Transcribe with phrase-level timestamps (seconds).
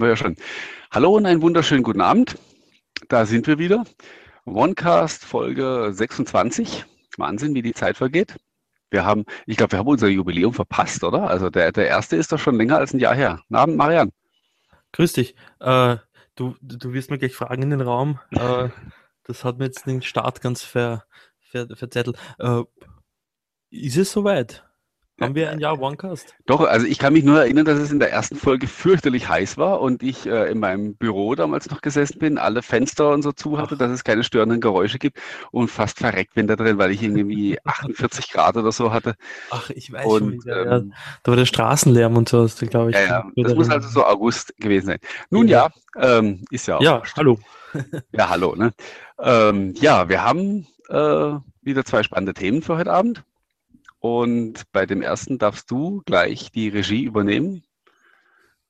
[0.00, 0.36] Wir ja schon.
[0.90, 2.36] Hallo und einen wunderschönen guten Abend.
[3.08, 3.84] Da sind wir wieder.
[4.44, 6.84] OneCast Folge 26.
[7.16, 8.36] Wahnsinn, wie die Zeit vergeht.
[8.90, 11.30] Wir haben, ich glaube, wir haben unser Jubiläum verpasst, oder?
[11.30, 13.40] Also der, der erste ist doch schon länger als ein Jahr her.
[13.44, 14.12] Guten Abend, Marian.
[14.92, 15.34] Grüß dich.
[15.60, 15.96] Äh,
[16.34, 18.20] du, du wirst mir gleich fragen in den Raum.
[18.32, 18.68] Äh,
[19.24, 21.04] das hat mir jetzt den Start ganz ver,
[21.40, 22.18] ver, verzettelt.
[22.38, 22.64] Äh,
[23.70, 24.65] ist es soweit?
[25.18, 26.34] Haben wir ein Jahr OneCast?
[26.44, 29.56] Doch, also ich kann mich nur erinnern, dass es in der ersten Folge fürchterlich heiß
[29.56, 33.32] war und ich äh, in meinem Büro damals noch gesessen bin, alle Fenster und so
[33.32, 33.78] zu hatte, Ach.
[33.78, 35.18] dass es keine störenden Geräusche gibt
[35.52, 39.14] und fast verreckt bin da drin, weil ich irgendwie 48 Grad oder so hatte.
[39.50, 40.60] Ach, ich weiß und, schon wieder.
[40.60, 40.96] Ähm, ja.
[41.22, 42.96] Da war der Straßenlärm und so, glaube ich.
[42.96, 43.30] Ja, ja.
[43.36, 44.98] das muss also so August gewesen sein.
[45.30, 46.82] Nun ja, ja ähm, ist ja auch.
[46.82, 47.38] Ja, hallo.
[48.12, 48.54] ja, hallo.
[48.54, 48.74] Ne?
[49.18, 53.24] Ähm, ja, wir haben äh, wieder zwei spannende Themen für heute Abend.
[53.98, 57.62] Und bei dem ersten darfst du gleich die Regie übernehmen,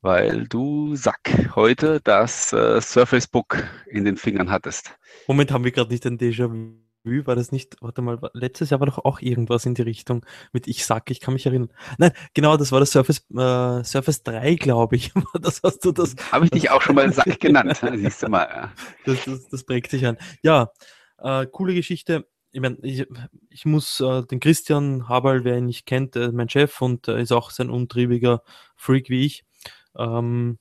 [0.01, 4.97] weil du, Sack, heute das äh, Surface Book in den Fingern hattest.
[5.27, 7.27] Moment, haben wir gerade nicht ein Déjà-vu?
[7.27, 10.67] War das nicht, warte mal, letztes Jahr war doch auch irgendwas in die Richtung mit
[10.67, 11.71] Ich Sack, ich kann mich erinnern.
[11.99, 15.13] Nein, genau, das war das Surface, äh, Surface 3, glaube ich.
[15.41, 16.17] das hast du das.
[16.33, 18.73] Habe ich dich auch schon mal Sack genannt, siehst du mal.
[19.05, 20.19] Das, das, das prägt sich an.
[20.43, 20.71] Ja,
[21.19, 22.27] äh, coole Geschichte
[22.57, 23.07] ich meine, ich,
[23.51, 27.21] ich muss äh, den Christian Haberl, wer ihn nicht kennt, äh, mein Chef und äh,
[27.21, 28.43] ist auch sein untriebiger
[28.77, 29.45] Freak wie ich,
[29.95, 30.59] ähm,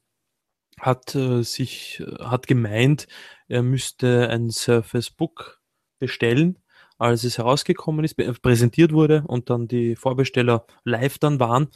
[0.80, 3.08] hat äh, sich, hat gemeint,
[3.48, 5.62] er müsste ein Surface Book
[6.00, 6.60] bestellen,
[6.98, 11.70] als es herausgekommen ist, präsentiert wurde und dann die Vorbesteller live dann waren.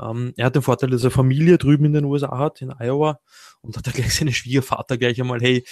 [0.00, 3.18] Ähm, er hat den Vorteil, dass er Familie drüben in den USA hat, in Iowa,
[3.60, 5.64] und hat da gleich seine Schwiegervater gleich einmal, hey,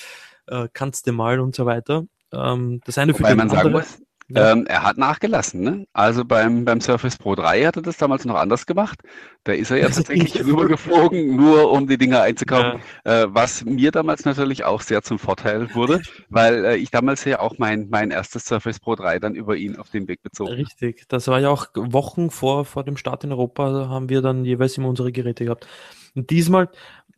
[0.48, 2.04] äh, kannst du mal und so weiter.
[2.32, 4.52] Ähm, das eine Wobei für man sagen muss, ja.
[4.52, 5.60] ähm, er hat nachgelassen.
[5.60, 5.86] Ne?
[5.92, 9.00] Also beim, beim Surface Pro 3 hat er das damals noch anders gemacht.
[9.44, 12.80] Da ist er ja tatsächlich rübergeflogen, nur um die Dinger einzukaufen.
[13.04, 13.22] Ja.
[13.22, 17.40] Äh, was mir damals natürlich auch sehr zum Vorteil wurde, weil äh, ich damals ja
[17.40, 21.08] auch mein, mein erstes Surface Pro 3 dann über ihn auf den Weg bezogen Richtig,
[21.08, 24.78] das war ja auch Wochen vor, vor dem Start in Europa, haben wir dann jeweils
[24.78, 25.66] immer unsere Geräte gehabt.
[26.14, 26.68] Und diesmal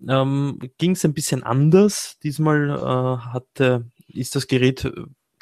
[0.09, 2.19] ähm, ging es ein bisschen anders.
[2.23, 4.93] Diesmal äh, hatte ist das Gerät äh,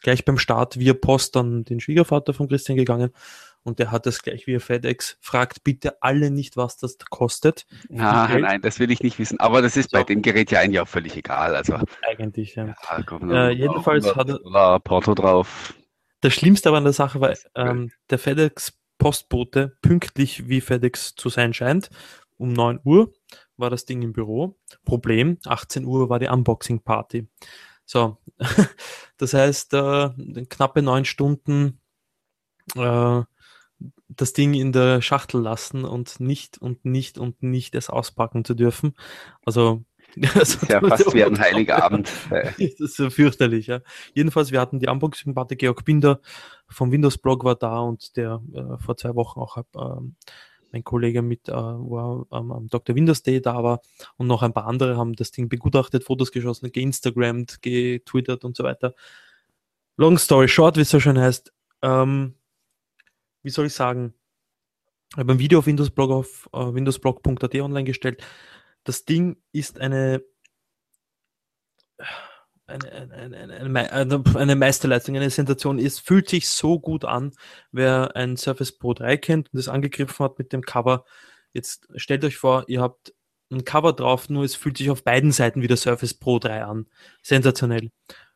[0.02, 3.12] gleich beim Start via Post an den Schwiegervater von Christian gegangen
[3.62, 5.16] und der hat das gleich via FedEx.
[5.20, 7.66] Fragt bitte alle nicht, was das kostet.
[7.96, 9.38] Ah, nein, das will ich nicht wissen.
[9.38, 9.98] Aber das ist so.
[9.98, 11.54] bei dem Gerät ja eigentlich auch völlig egal.
[11.54, 11.78] Also
[12.08, 12.66] eigentlich, ja.
[12.66, 15.74] ja komm, äh, jedenfalls hat er Porto drauf.
[16.20, 21.28] Das Schlimmste aber an der Sache war, ähm, der FedEx Postbote pünktlich wie FedEx zu
[21.28, 21.90] sein scheint,
[22.36, 23.12] um 9 Uhr
[23.56, 24.56] war das Ding im Büro.
[24.84, 27.28] Problem, 18 Uhr war die Unboxing Party.
[27.84, 28.18] So,
[29.16, 30.10] das heißt, äh,
[30.48, 31.80] knappe neun Stunden
[32.74, 33.22] äh,
[34.08, 38.54] das Ding in der Schachtel lassen und nicht und nicht und nicht es auspacken zu
[38.54, 38.94] dürfen.
[39.44, 39.84] Also
[40.16, 42.10] ist ja fast wie ein heiliger Abend.
[42.30, 43.80] das ist so fürchterlich, ja.
[44.14, 46.20] Jedenfalls, wir hatten die Unboxing-Party, Georg Binder
[46.68, 50.16] vom Windows-Blog war da und der äh, vor zwei Wochen auch ähm,
[50.72, 52.96] mein Kollege mit, äh, wo ähm, am Dr.
[52.96, 53.80] Windows Day da war
[54.16, 58.64] und noch ein paar andere haben das Ding begutachtet, Fotos geschossen, geinstagrammt, getwittert und so
[58.64, 58.94] weiter.
[59.96, 61.52] Long story short, wie es so schön heißt,
[61.82, 62.34] ähm,
[63.42, 64.14] wie soll ich sagen,
[65.10, 68.24] ich habe ein Video auf Windows-Blog auf äh, windowsblog.at online gestellt.
[68.84, 70.22] Das Ding ist eine
[72.66, 77.32] eine, eine, eine, eine, Meisterleistung, eine Sensation ist, fühlt sich so gut an,
[77.70, 81.04] wer ein Surface Pro 3 kennt und es angegriffen hat mit dem Cover.
[81.52, 83.14] Jetzt stellt euch vor, ihr habt
[83.50, 86.64] ein Cover drauf, nur es fühlt sich auf beiden Seiten wie der Surface Pro 3
[86.64, 86.86] an.
[87.22, 87.90] Sensationell.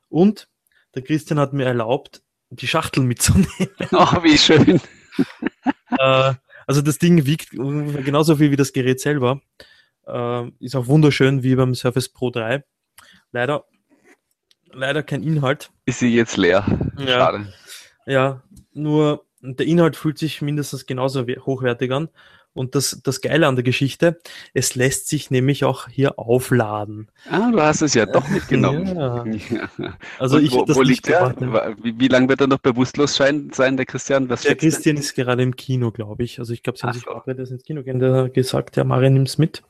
[0.09, 0.49] Und
[0.95, 3.49] der Christian hat mir erlaubt, die Schachtel mitzunehmen.
[3.93, 4.81] Oh, wie schön.
[5.99, 6.35] äh,
[6.67, 9.41] also das Ding wiegt genauso viel wie das Gerät selber.
[10.07, 12.65] Äh, ist auch wunderschön wie beim Surface Pro 3.
[13.33, 13.65] Leider
[14.77, 15.71] leider kein Inhalt.
[15.87, 16.65] Ist sie jetzt leer?
[16.99, 17.07] Ja.
[17.07, 17.53] Schade.
[18.07, 18.43] Ja,
[18.73, 22.09] nur der Inhalt fühlt sich mindestens genauso hochwertig an.
[22.53, 24.19] Und das, das Geile an der Geschichte,
[24.55, 27.11] es lässt sich nämlich auch hier aufladen.
[27.31, 28.87] Ah, du hast es ja doch mitgenommen.
[28.97, 29.25] Ja.
[30.19, 31.35] Also ich wo, wo liegt der?
[31.83, 34.31] Wie, wie lange wird er noch bewusstlos sein, sein der Christian?
[34.31, 35.03] Was der Christian denn?
[35.03, 36.39] ist gerade im Kino, glaube ich.
[36.39, 37.11] Also ich glaube, sie haben sich so.
[37.11, 37.99] auch ins Kino gehen.
[37.99, 39.63] Der hat gesagt, ja, Mario nimm's mit.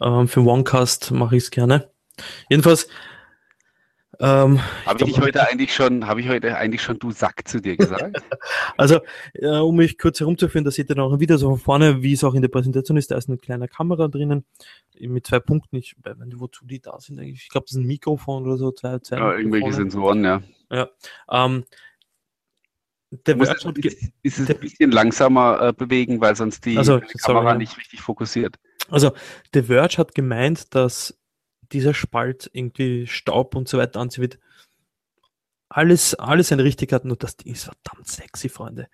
[0.00, 1.90] Ähm, für OneCast mache ich es gerne.
[2.48, 2.86] Jedenfalls,
[4.20, 7.60] ähm, habe ich, ich heute eigentlich schon, habe ich heute eigentlich schon du Sack zu
[7.60, 8.22] dir gesagt?
[8.76, 9.00] also,
[9.32, 12.22] äh, um mich kurz herumzuführen, da seht ihr noch wieder so von vorne, wie es
[12.22, 14.44] auch in der Präsentation ist, da ist eine kleine Kamera drinnen
[14.98, 15.76] mit zwei Punkten.
[15.76, 15.96] Ich,
[16.34, 17.44] wozu die da sind eigentlich?
[17.44, 18.72] Ich glaube, das ist ein Mikrofon oder so.
[18.72, 20.42] Zwei, zwei ja, irgendwelche Sensoren, ja.
[20.70, 20.88] Ja.
[21.30, 21.64] Ähm,
[23.26, 27.44] der muss ist, ist es ein bisschen langsamer äh, bewegen, weil sonst die also, Kamera
[27.44, 28.56] sorry, nicht richtig fokussiert.
[28.88, 29.12] Also,
[29.54, 31.19] The Verge hat gemeint, dass
[31.72, 34.38] dieser Spalt irgendwie Staub und so weiter anzieht.
[35.68, 38.88] Alles, alles eine Richtigkeit, nur das Ding ist verdammt sexy, Freunde.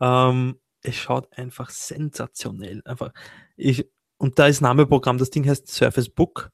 [0.00, 2.82] Ähm, es schaut einfach sensationell.
[2.84, 3.12] Einfach,
[3.56, 6.50] ich, und da ist Nameprogramm, das Ding heißt Surface Book.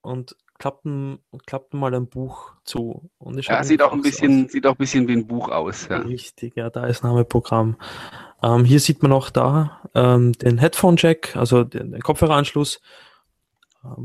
[0.00, 3.10] Und klappen, klappen mal ein Buch zu.
[3.18, 4.52] Und ja, sieht auch ein bisschen, aus.
[4.52, 5.88] sieht auch ein bisschen wie ein Buch aus.
[5.88, 5.98] Ja.
[5.98, 7.76] Richtig, ja, da ist Nameprogramm.
[8.42, 12.80] Ähm, hier sieht man auch da ähm, den Headphone-Jack, also den, den Kopfhöreranschluss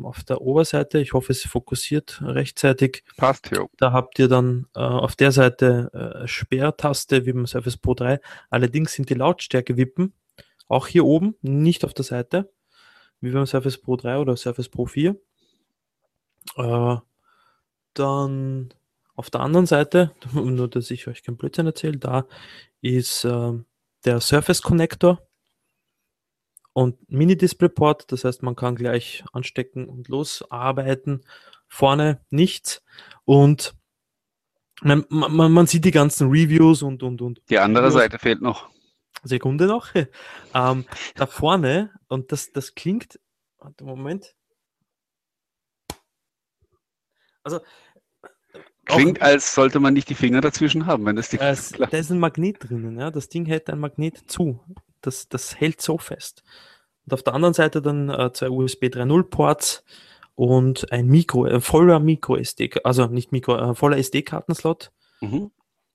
[0.03, 0.99] auf der Oberseite.
[0.99, 3.03] Ich hoffe, es fokussiert rechtzeitig.
[3.17, 3.65] Passt, ja.
[3.77, 8.19] Da habt ihr dann äh, auf der Seite äh, Sperrtaste wie beim Surface Pro 3.
[8.49, 10.13] Allerdings sind die Lautstärke-Wippen
[10.67, 12.51] auch hier oben, nicht auf der Seite,
[13.19, 15.19] wie beim Surface Pro 3 oder Surface Pro 4.
[16.55, 16.95] Äh,
[17.93, 18.73] dann
[19.15, 22.25] auf der anderen Seite, nur dass ich euch kein Blödsinn erzähle, da
[22.81, 23.53] ist äh,
[24.05, 25.21] der Surface Connector
[26.73, 31.25] und Mini-Display-Port, das heißt, man kann gleich anstecken und losarbeiten.
[31.67, 32.83] Vorne nichts
[33.23, 33.75] und
[34.81, 37.41] man, man, man sieht die ganzen Reviews und und und.
[37.49, 38.01] Die andere Reviews.
[38.01, 38.69] Seite fehlt noch.
[39.23, 39.89] Sekunde noch.
[40.53, 40.85] Ähm,
[41.15, 43.21] da vorne, und das, das klingt,
[43.79, 44.35] Moment,
[47.43, 47.61] also
[48.85, 51.55] Klingt, als sollte man nicht die Finger dazwischen haben, wenn das die äh,
[51.91, 53.11] Da ist ein Magnet drinnen, ja.
[53.11, 54.59] Das Ding hält ein Magnet zu.
[55.01, 56.43] Das, das hält so fest.
[57.05, 59.83] Und auf der anderen Seite dann äh, zwei USB 3.0 Ports
[60.35, 64.91] und ein Mikro, ein voller Micro SD, also nicht Mikro, äh, voller SD-Kartenslot.
[65.21, 65.51] Mhm.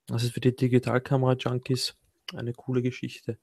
[0.07, 1.95] Das ist für die Digitalkamera-Junkies
[2.35, 3.39] eine coole Geschichte.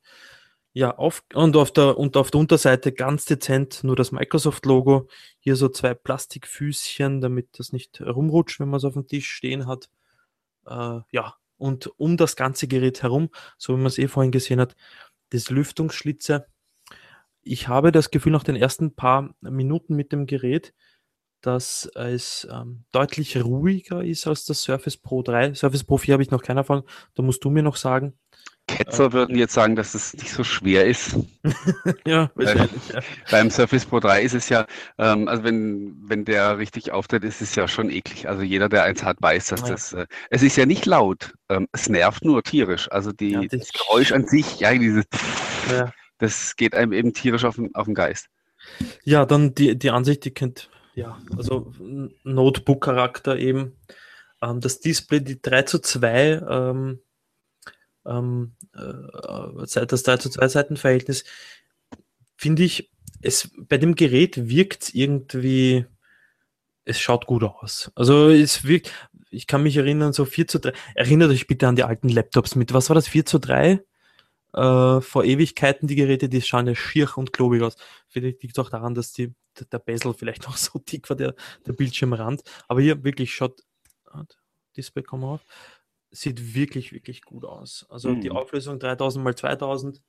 [0.75, 5.07] Ja, auf, und, auf der, und auf der Unterseite ganz dezent nur das Microsoft-Logo.
[5.39, 9.67] Hier so zwei Plastikfüßchen, damit das nicht rumrutscht, wenn man es auf dem Tisch stehen
[9.67, 9.89] hat.
[10.65, 14.59] Äh, ja, und um das ganze Gerät herum, so wie man es eh vorhin gesehen
[14.59, 14.75] hat,
[15.33, 16.45] das Lüftungsschlitze.
[17.41, 20.73] Ich habe das Gefühl, nach den ersten paar Minuten mit dem Gerät,
[21.41, 25.55] dass es ähm, deutlich ruhiger ist als das Surface Pro 3.
[25.55, 28.17] Surface Pro 4 habe ich noch keine Erfahrung, da musst du mir noch sagen.
[28.67, 31.17] Ketzer würden jetzt sagen, dass es nicht so schwer ist.
[32.07, 32.89] ja, wahrscheinlich.
[32.93, 33.01] Ja.
[33.31, 34.65] Beim Surface Pro 3 ist es ja,
[34.97, 38.27] ähm, also wenn, wenn der richtig auftritt, ist es ja schon eklig.
[38.27, 39.67] Also jeder, der eins hat, weiß, dass ja.
[39.67, 42.89] das, äh, es ist ja nicht laut, ähm, es nervt nur tierisch.
[42.91, 45.05] Also die, ja, das, das, Geräusch an sich, ja, dieses,
[46.19, 48.27] das geht einem eben tierisch auf den, auf den Geist.
[49.03, 51.73] Ja, dann die, die Ansicht, die kennt, ja, also
[52.23, 53.75] Notebook-Charakter eben.
[54.41, 56.91] Ähm, das Display, die 3 zu 2,
[58.05, 61.23] ähm, äh, das 3 zu 2 Seitenverhältnis,
[62.35, 62.91] finde ich,
[63.21, 65.85] es, bei dem Gerät wirkt irgendwie,
[66.85, 67.91] es schaut gut aus.
[67.95, 68.91] Also es wirkt,
[69.29, 72.55] ich kann mich erinnern, so 4 zu 3, erinnert euch bitte an die alten Laptops
[72.55, 73.83] mit, was war das, 4 zu 3?
[74.53, 77.75] Äh, vor Ewigkeiten die Geräte, die schauen ja schier und klobig aus.
[78.07, 79.33] Vielleicht liegt es auch daran, dass die,
[79.71, 81.33] der Bezel vielleicht noch so dick war, der,
[81.65, 82.43] der Bildschirmrand.
[82.67, 83.63] Aber hier wirklich schaut,
[84.75, 85.41] Display kommen auf,
[86.13, 87.85] sieht wirklich, wirklich gut aus.
[87.89, 88.21] Also mhm.
[88.21, 90.01] die Auflösung 3000 x 2000,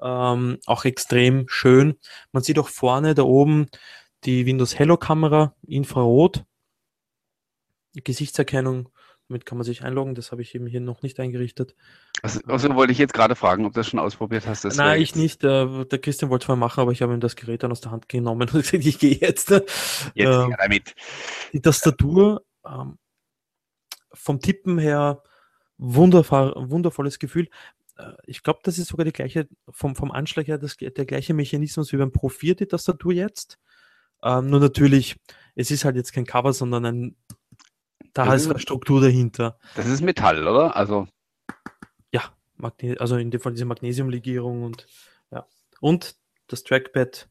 [0.00, 1.98] ähm, auch extrem schön.
[2.32, 3.66] Man sieht auch vorne da oben
[4.24, 6.44] die Windows Hello Kamera, Infrarot,
[7.94, 8.88] Gesichtserkennung,
[9.28, 11.74] damit kann man sich einloggen, das habe ich eben hier noch nicht eingerichtet.
[12.22, 14.64] Also, also wollte ich jetzt gerade fragen, ob du das schon ausprobiert hast.
[14.76, 15.42] Nein, ich nicht.
[15.42, 17.80] Der, der Christian wollte es mal machen, aber ich habe ihm das Gerät dann aus
[17.80, 19.50] der Hand genommen und gesagt, ich gehe jetzt.
[19.50, 20.94] Jetzt ähm, damit.
[21.52, 22.98] Die Tastatur ähm,
[24.12, 25.22] vom Tippen her
[25.78, 27.48] wundervolles Gefühl.
[27.96, 31.34] Äh, ich glaube, das ist sogar die gleiche, vom, vom Anschlag her das, der gleiche
[31.34, 33.58] Mechanismus wie beim Pro 4, die Tastatur jetzt.
[34.22, 35.16] Ähm, nur natürlich,
[35.54, 37.16] es ist halt jetzt kein Cover, sondern ein,
[38.14, 39.58] da ist eine Struktur dahinter.
[39.74, 40.76] Das ist Metall, oder?
[40.76, 41.08] Also.
[42.12, 42.22] Ja,
[42.56, 44.86] Magne also in dem Fall diese Magnesiumlegierung und
[45.30, 45.46] ja.
[45.80, 47.28] Und das Trackpad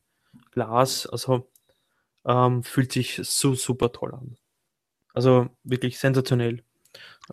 [0.52, 1.50] Glas, also
[2.26, 4.38] ähm, fühlt sich so super toll an.
[5.14, 6.64] Also wirklich sensationell.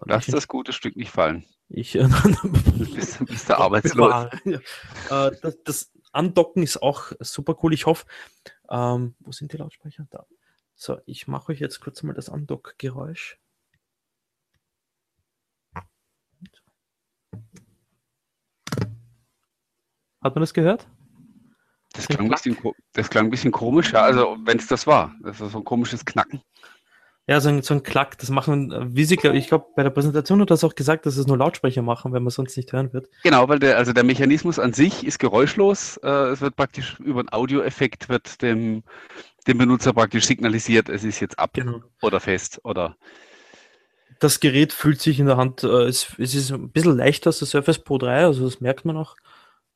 [0.05, 1.45] Lass das gute Stück nicht fallen.
[1.69, 2.09] Ich äh,
[2.95, 4.29] bist, bist der arbeitslos.
[5.11, 7.75] Äh, das, das, Andocken ist auch super cool.
[7.75, 8.07] Ich hoffe,
[8.71, 10.07] ähm, wo sind die Lautsprecher?
[10.11, 10.27] Da.
[10.75, 13.39] So, ich mache euch jetzt kurz mal das Andock-Geräusch.
[20.21, 20.89] Hat man das gehört?
[21.93, 22.57] Das klang, ein bisschen,
[22.93, 25.15] das klang ein bisschen komisch, ja, also wenn es das war.
[25.23, 26.43] Das war so ein komisches Knacken.
[27.29, 30.51] Ja, so ein, so ein Klack, das machen, glaub, ich glaube, bei der Präsentation hat
[30.51, 33.11] das auch gesagt, dass es nur Lautsprecher machen, wenn man sonst nicht hören wird.
[33.23, 35.99] Genau, weil der, also der Mechanismus an sich ist geräuschlos.
[35.99, 38.83] Äh, es wird praktisch über einen Audioeffekt wird dem,
[39.47, 41.83] dem Benutzer praktisch signalisiert, es ist jetzt ab genau.
[42.01, 42.97] oder fest oder.
[44.21, 47.41] Das Gerät fühlt sich in der Hand, äh, es, es ist ein bisschen leichter als
[47.41, 49.17] der Surface Pro 3, also das merkt man auch.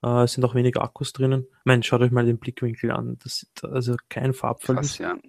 [0.03, 1.47] Äh, es sind auch weniger Akkus drinnen.
[1.51, 3.19] Ich meine, schaut euch mal den Blickwinkel an.
[3.23, 4.97] Das ist also kein Farbverlust.
[4.97, 5.21] Krass,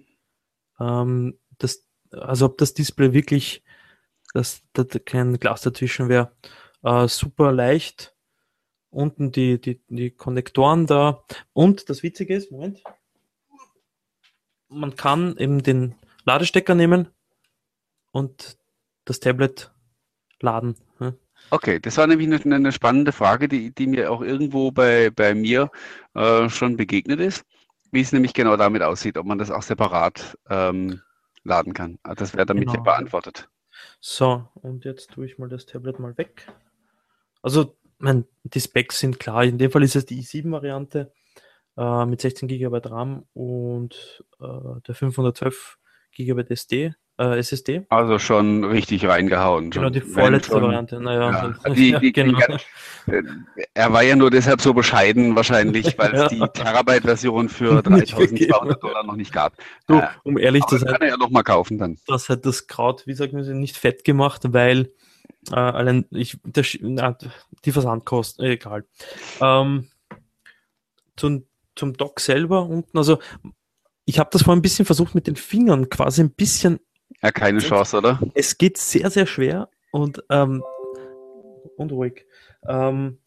[0.80, 1.02] ja.
[1.02, 1.84] ähm, das,
[2.20, 3.62] also ob das Display wirklich,
[4.32, 6.32] dass da kein Glas dazwischen wäre,
[6.82, 8.14] äh, super leicht.
[8.90, 11.24] Unten die, die, die Konnektoren da.
[11.52, 12.82] Und das Witzige ist, Moment,
[14.68, 17.08] man kann eben den Ladestecker nehmen
[18.12, 18.56] und
[19.04, 19.72] das Tablet
[20.40, 20.76] laden.
[21.50, 25.34] Okay, das war nämlich eine, eine, spannende Frage, die, die mir auch irgendwo bei, bei
[25.34, 25.70] mir
[26.14, 27.44] äh, schon begegnet ist,
[27.90, 31.00] wie es nämlich genau damit aussieht, ob man das auch separat ähm,
[31.44, 31.98] laden kann.
[32.02, 32.74] Also das wäre damit genau.
[32.74, 33.48] ja beantwortet.
[34.00, 36.46] So, und jetzt tue ich mal das Tablet mal weg.
[37.42, 39.44] Also, mein, die Specs sind klar.
[39.44, 41.12] In dem Fall ist es die i7-Variante
[41.76, 45.78] äh, mit 16 GB RAM und äh, der 512
[46.12, 47.86] GB SD äh, SSD.
[47.88, 49.70] Also schon richtig reingehauen.
[49.70, 51.00] Genau, die vorletzte Variante.
[51.00, 52.38] Naja, ja, die, die, genau.
[53.06, 53.22] Die,
[53.74, 56.28] er war ja nur deshalb so bescheiden, wahrscheinlich, weil es ja.
[56.28, 59.54] die Terabyte-Version für 3200 Dollar noch nicht gab.
[59.86, 60.92] Du, äh, um ehrlich zu sein.
[60.92, 61.98] kann er ja noch mal kaufen dann.
[62.06, 64.90] Das hat das Kraut, wie sagt man, nicht fett gemacht, weil
[65.50, 67.16] äh, allein ich, der, na,
[67.64, 68.84] die Versandkosten, egal.
[69.40, 69.88] Ähm,
[71.16, 73.18] zum, zum Dock selber unten, also
[74.04, 76.80] ich habe das vorhin ein bisschen versucht mit den Fingern quasi ein bisschen
[77.22, 78.20] ja, keine Chance, oder?
[78.34, 80.62] Es geht sehr, sehr schwer und ähm,
[81.76, 82.26] unruhig.
[82.66, 83.18] Ähm,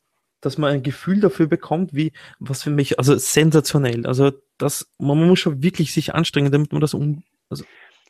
[0.42, 4.06] dass man ein Gefühl dafür bekommt, wie, was für mich, also sensationell.
[4.06, 7.24] Also das, man muss schon wirklich sich anstrengen, damit man das um.
[7.50, 7.64] Also,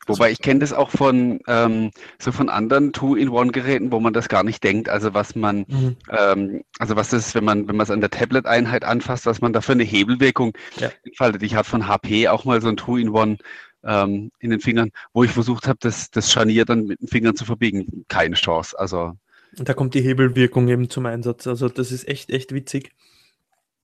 [0.06, 4.42] Wobei ich kenne das auch von ähm, so von anderen Two-in-One-Geräten, wo man das gar
[4.42, 4.88] nicht denkt.
[4.88, 5.96] Also was man, mhm.
[6.10, 9.52] ähm, also was das, wenn man, wenn man es an der Tablet-Einheit anfasst, was man
[9.52, 10.90] da für eine Hebelwirkung ja.
[11.04, 11.42] entfaltet.
[11.42, 13.36] Ich hatte von HP auch mal so ein Two-in-One
[13.84, 17.36] ähm, in den Fingern, wo ich versucht habe, das, das Scharnier dann mit den Fingern
[17.36, 18.04] zu verbiegen.
[18.08, 18.78] Keine Chance.
[18.78, 19.14] Also.
[19.56, 21.46] Da kommt die Hebelwirkung eben zum Einsatz.
[21.46, 22.92] Also das ist echt, echt witzig.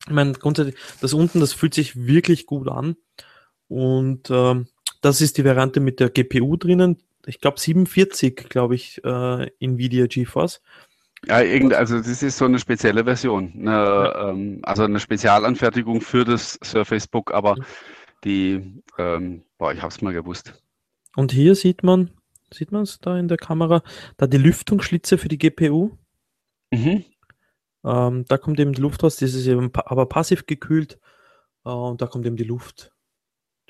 [0.07, 2.97] Ich meine, grundsätzlich, das unten, das fühlt sich wirklich gut an.
[3.69, 4.67] Und ähm,
[5.01, 6.99] das ist die Variante mit der GPU drinnen.
[7.27, 10.61] Ich glaube 47, glaube ich, äh, Nvidia GeForce.
[11.27, 13.53] Ja, irgend, also das ist so eine spezielle Version.
[13.57, 17.57] Eine, ähm, also eine Spezialanfertigung für das Surface Book, aber
[18.25, 20.63] die, ähm, boah, ich habe es mal gewusst.
[21.17, 22.11] Und hier sieht man,
[22.53, 23.83] sieht man es da in der Kamera,
[24.17, 25.97] da die Lüftungsschlitze für die GPU.
[26.71, 27.05] Mhm.
[27.85, 30.99] Ähm, da kommt eben die Luft raus, das ist eben aber passiv gekühlt
[31.65, 32.93] äh, und da kommt eben die Luft,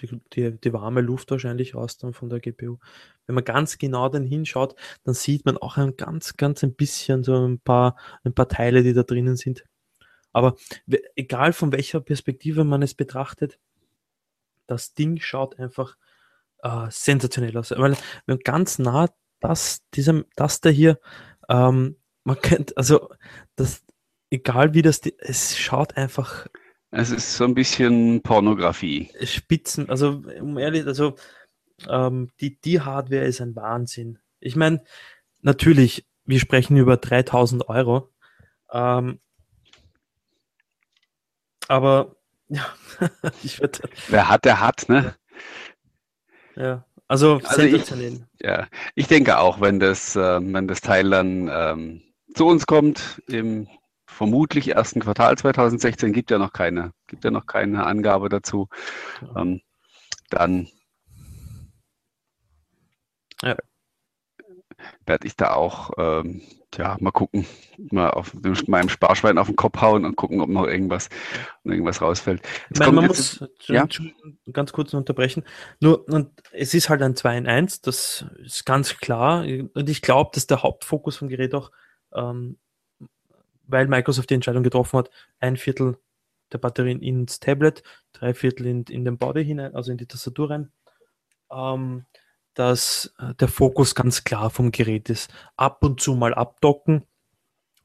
[0.01, 2.79] die, die, die, warme Luft wahrscheinlich raus dann von der GPU.
[3.27, 7.25] Wenn man ganz genau dann hinschaut, dann sieht man auch ein ganz, ganz ein bisschen
[7.25, 9.65] so ein paar, ein paar Teile, die da drinnen sind.
[10.33, 10.57] Aber
[11.17, 13.59] egal von welcher Perspektive man es betrachtet,
[14.67, 15.97] das Ding schaut einfach
[16.63, 17.71] äh, sensationell aus.
[17.71, 19.09] Weil wenn ganz nah
[19.41, 20.99] das, diesem, das da hier,
[21.49, 23.11] ähm, man kennt, also
[23.57, 23.85] das,
[24.31, 26.47] egal wie das, es schaut einfach.
[26.91, 29.11] Es ist so ein bisschen Pornografie.
[29.23, 31.17] Spitzen, also um ehrlich, also
[31.89, 34.19] ähm, die, die Hardware ist ein Wahnsinn.
[34.41, 34.83] Ich meine,
[35.43, 38.11] natürlich, wir sprechen über 3000 Euro.
[38.73, 39.21] Ähm,
[41.69, 42.17] aber
[42.49, 42.67] ja,
[43.43, 43.81] ich würde.
[44.09, 45.15] Wer hat, der hat, ne?
[46.57, 47.93] Ja, also, also ich,
[48.41, 52.03] ja, ich denke auch, wenn das, äh, wenn das Teil dann ähm,
[52.35, 53.69] zu uns kommt, im
[54.07, 58.69] vermutlich ersten Quartal 2016, gibt ja noch keine, gibt ja noch keine Angabe dazu,
[59.37, 59.61] ähm,
[60.31, 60.69] dann
[63.43, 63.57] ja.
[65.05, 66.43] werde ich da auch ähm,
[66.77, 67.47] ja, mal gucken,
[67.91, 68.35] mal auf
[68.67, 71.09] meinem Sparschwein auf den Kopf hauen und gucken, ob noch irgendwas,
[71.65, 72.43] irgendwas rausfällt.
[72.79, 73.87] Meine, man muss ja?
[74.53, 75.45] ganz kurz unterbrechen.
[75.81, 79.43] Nur, und es ist halt ein 2 in 1, das ist ganz klar.
[79.43, 81.71] Und ich glaube, dass der Hauptfokus vom Gerät auch,
[82.15, 82.59] ähm,
[83.67, 85.99] weil Microsoft die Entscheidung getroffen hat, ein Viertel
[86.53, 90.51] der Batterien ins Tablet, drei Viertel in, in den Body hinein, also in die Tastatur
[90.51, 90.73] rein.
[91.51, 92.05] Ähm,
[92.55, 95.33] dass äh, der Fokus ganz klar vom Gerät ist.
[95.57, 97.05] Ab und zu mal abdocken,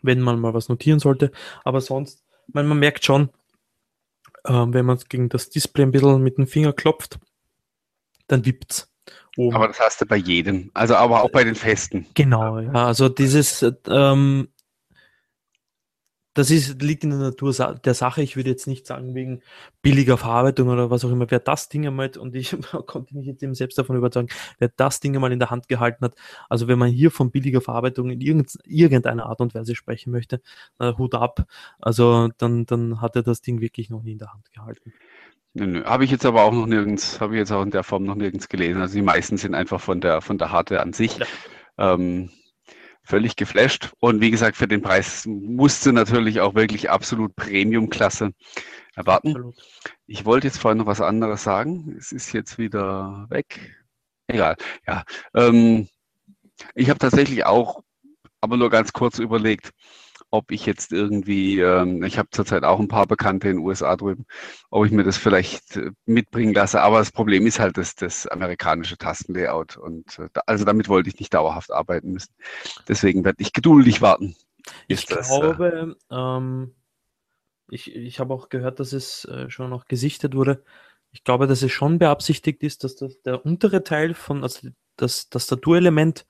[0.02, 1.32] wenn man mal was notieren sollte.
[1.64, 3.30] Aber sonst, man, man merkt schon,
[4.46, 7.20] äh, wenn man gegen das Display ein bisschen mit dem Finger klopft,
[8.28, 8.92] dann wippt's.
[9.38, 9.56] Oben.
[9.56, 12.06] Aber das hast du bei jedem, also aber auch bei den Festen.
[12.14, 14.50] Genau, ja, also dieses ähm,
[16.40, 18.22] das ist, liegt in der Natur der Sache.
[18.22, 19.42] Ich würde jetzt nicht sagen, wegen
[19.82, 22.56] billiger Verarbeitung oder was auch immer, wer das Ding einmal, und ich
[22.88, 26.06] konnte mich jetzt eben selbst davon überzeugen, wer das Ding einmal in der Hand gehalten
[26.06, 26.16] hat,
[26.48, 30.42] also wenn man hier von billiger Verarbeitung in irgendeiner Art und Weise sprechen möchte,
[30.80, 31.46] äh, Hut ab,
[31.82, 34.94] also dann, dann hat er das Ding wirklich noch nie in der Hand gehalten.
[35.54, 35.84] Nö, nö.
[35.84, 38.16] Habe ich jetzt aber auch noch nirgends, habe ich jetzt auch in der Form noch
[38.16, 38.82] nirgends gelesen.
[38.82, 41.18] Also die meisten sind einfach von der, von der Hardware an sich.
[41.18, 41.26] Ja.
[41.78, 42.30] Ähm,
[43.10, 43.92] völlig geflasht.
[44.00, 48.32] Und wie gesagt, für den Preis musste natürlich auch wirklich absolut Premium-Klasse
[48.96, 49.30] erwarten.
[49.30, 49.56] Absolut.
[50.06, 51.96] Ich wollte jetzt vorhin noch was anderes sagen.
[51.98, 53.76] Es ist jetzt wieder weg.
[54.28, 54.56] Egal,
[54.88, 55.04] ja.
[55.34, 55.90] Ähm,
[56.76, 57.82] ich habe tatsächlich auch,
[58.42, 59.72] aber nur ganz kurz überlegt,
[60.32, 63.96] ob ich jetzt irgendwie, ähm, ich habe zurzeit auch ein paar Bekannte in den USA
[63.96, 64.26] drüben,
[64.70, 66.82] ob ich mir das vielleicht äh, mitbringen lasse.
[66.82, 69.78] Aber das Problem ist halt das, das amerikanische Tastenlayout.
[69.78, 72.34] Und äh, also damit wollte ich nicht dauerhaft arbeiten müssen.
[72.88, 74.36] Deswegen werde ich geduldig warten.
[74.88, 76.76] Ich das, glaube, äh, ähm,
[77.70, 80.64] ich, ich habe auch gehört, dass es äh, schon noch gesichtet wurde.
[81.12, 85.30] Ich glaube, dass es schon beabsichtigt ist, dass das, der untere Teil von, also das
[85.30, 86.28] Tastaturelement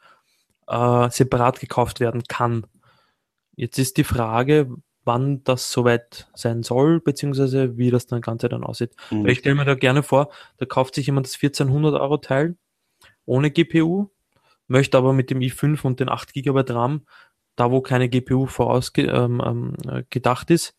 [0.67, 2.65] äh, separat gekauft werden kann.
[3.59, 4.73] Jetzt ist die Frage,
[5.03, 8.95] wann das soweit sein soll, beziehungsweise wie das dann Ganze dann aussieht.
[9.11, 9.27] Mhm.
[9.27, 12.55] Ich stelle mir da gerne vor, da kauft sich jemand das 1400 Euro Teil
[13.25, 14.11] ohne GPU,
[14.67, 17.05] möchte aber mit dem i5 und den 8 GB RAM,
[17.57, 20.77] da wo keine GPU vorausgedacht ähm, ähm, ist,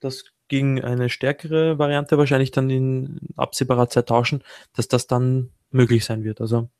[0.00, 4.42] das gegen eine stärkere Variante wahrscheinlich dann in absehbarer Zeit tauschen,
[4.72, 6.40] dass das dann möglich sein wird.
[6.40, 6.70] Also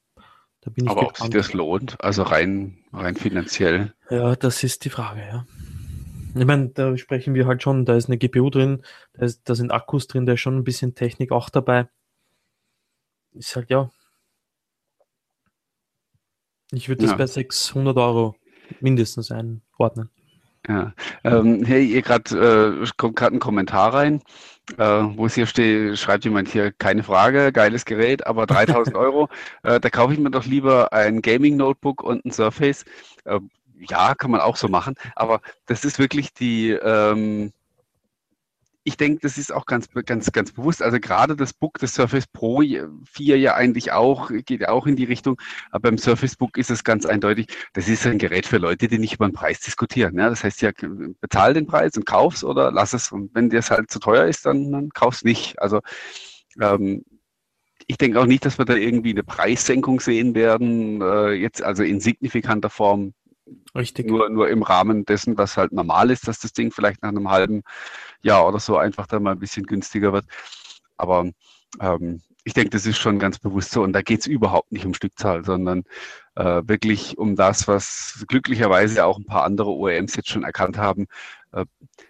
[0.67, 1.29] da bin ich Aber gespannt.
[1.29, 3.95] ob sich das lohnt, also rein, rein finanziell.
[4.11, 5.47] Ja, das ist die Frage, ja.
[6.35, 8.83] Ich meine, da sprechen wir halt schon, da ist eine GPU drin,
[9.15, 11.89] da, ist, da sind Akkus drin, da ist schon ein bisschen Technik auch dabei.
[13.33, 13.91] Ist halt, ja.
[16.73, 17.17] Ich würde das ja.
[17.17, 18.35] bei 600 Euro
[18.81, 20.11] mindestens einordnen.
[20.67, 20.95] Ja.
[21.23, 24.21] Ähm, hey, ihr gerade äh, kommt gerade ein Kommentar rein,
[24.79, 29.29] äh, wo es hier steht, schreibt jemand hier, keine Frage, geiles Gerät, aber 3000 Euro,
[29.63, 32.85] äh, da kaufe ich mir doch lieber ein Gaming-Notebook und ein Surface.
[33.25, 33.41] Äh,
[33.79, 37.53] ja, kann man auch so machen, aber das ist wirklich die, ähm,
[38.87, 40.81] ich denke, das ist auch ganz, ganz, ganz bewusst.
[40.81, 44.95] Also gerade das Book des Surface Pro 4 ja eigentlich auch, geht ja auch in
[44.95, 45.43] die Richtung.
[45.73, 49.01] Aber beim Surface Book ist es ganz eindeutig, das ist ein Gerät für Leute, die
[49.01, 50.17] nicht über den Preis diskutieren.
[50.17, 50.71] Ja, das heißt ja,
[51.21, 53.11] bezahl den Preis und kauf's oder lass es.
[53.11, 55.61] Und wenn dir es halt zu teuer ist, dann, dann kauf's nicht.
[55.61, 55.81] Also,
[56.61, 57.05] ähm,
[57.89, 61.83] ich denke auch nicht, dass wir da irgendwie eine Preissenkung sehen werden, äh, jetzt also
[61.83, 63.15] in signifikanter Form.
[63.75, 64.07] Richtig.
[64.07, 67.31] Nur, nur im Rahmen dessen, was halt normal ist, dass das Ding vielleicht nach einem
[67.31, 67.63] halben
[68.23, 70.27] Jahr oder so einfach dann mal ein bisschen günstiger wird.
[70.97, 71.31] Aber
[71.81, 73.83] ähm, ich denke, das ist schon ganz bewusst so.
[73.83, 75.85] Und da geht es überhaupt nicht um Stückzahl, sondern
[76.37, 81.07] äh, wirklich um das, was glücklicherweise auch ein paar andere OEMs jetzt schon erkannt haben,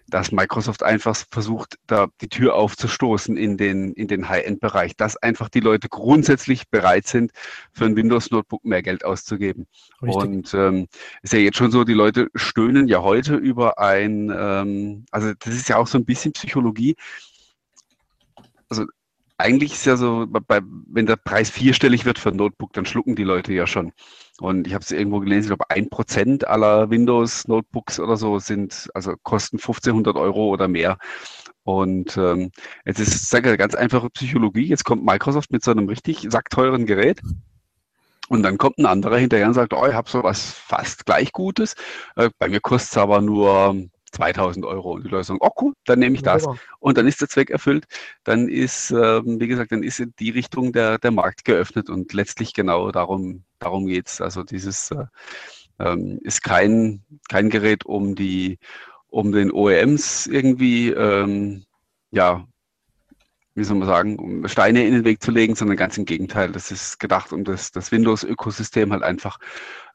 [0.07, 5.49] dass Microsoft einfach versucht, da die Tür aufzustoßen in den, in den High-End-Bereich, dass einfach
[5.49, 7.31] die Leute grundsätzlich bereit sind,
[7.71, 9.67] für ein Windows-Notebook mehr Geld auszugeben.
[10.01, 10.15] Richtig.
[10.15, 10.87] Und ähm,
[11.21, 15.53] ist ja jetzt schon so, die Leute stöhnen ja heute über ein, ähm, also das
[15.53, 16.95] ist ja auch so ein bisschen Psychologie.
[18.69, 18.85] Also
[19.37, 23.15] eigentlich ist ja so, bei, wenn der Preis vierstellig wird für ein Notebook, dann schlucken
[23.15, 23.93] die Leute ja schon.
[24.39, 28.89] Und ich habe es irgendwo gelesen, ich glaube, ein Prozent aller Windows-Notebooks oder so sind,
[28.93, 30.97] also kosten 1500 Euro oder mehr.
[31.63, 32.51] Und ähm,
[32.85, 34.65] jetzt ist es ganz einfache Psychologie.
[34.65, 37.21] Jetzt kommt Microsoft mit so einem richtig sackteuren Gerät.
[38.29, 41.31] Und dann kommt ein anderer hinterher und sagt, oh, ich habe so was fast gleich
[41.31, 41.75] Gutes.
[42.15, 43.75] Äh, bei mir kostet es aber nur
[44.11, 44.93] 2000 Euro.
[44.93, 46.45] Und die Leute sagen, oh cool, dann nehme ich das.
[46.45, 46.55] Ja.
[46.79, 47.85] Und dann ist der Zweck erfüllt.
[48.23, 52.13] Dann ist, ähm, wie gesagt, dann ist in die Richtung der, der Markt geöffnet und
[52.13, 54.21] letztlich genau darum, darum geht's.
[54.21, 55.05] Also dieses äh,
[55.79, 58.59] ähm, ist kein, kein Gerät, um die,
[59.09, 61.65] um den OEMs irgendwie, ähm,
[62.11, 62.45] ja,
[63.57, 66.51] wie soll man sagen, um Steine in den Weg zu legen, sondern ganz im Gegenteil.
[66.51, 69.39] Das ist gedacht, um das, das Windows-Ökosystem halt einfach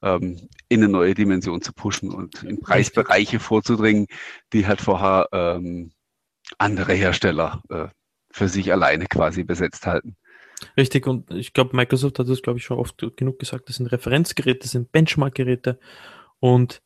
[0.03, 4.09] ähm, in eine neue Dimension zu pushen und in Preisbereiche vorzudringen,
[4.53, 5.93] die halt vorher ähm,
[6.59, 7.87] andere Hersteller äh,
[8.33, 10.17] für sich alleine quasi besetzt halten.
[10.77, 13.87] Richtig, und ich glaube, Microsoft hat das, glaube ich, schon oft genug gesagt, das sind
[13.87, 15.79] Referenzgeräte, das sind Benchmark-Geräte
[16.41, 16.83] und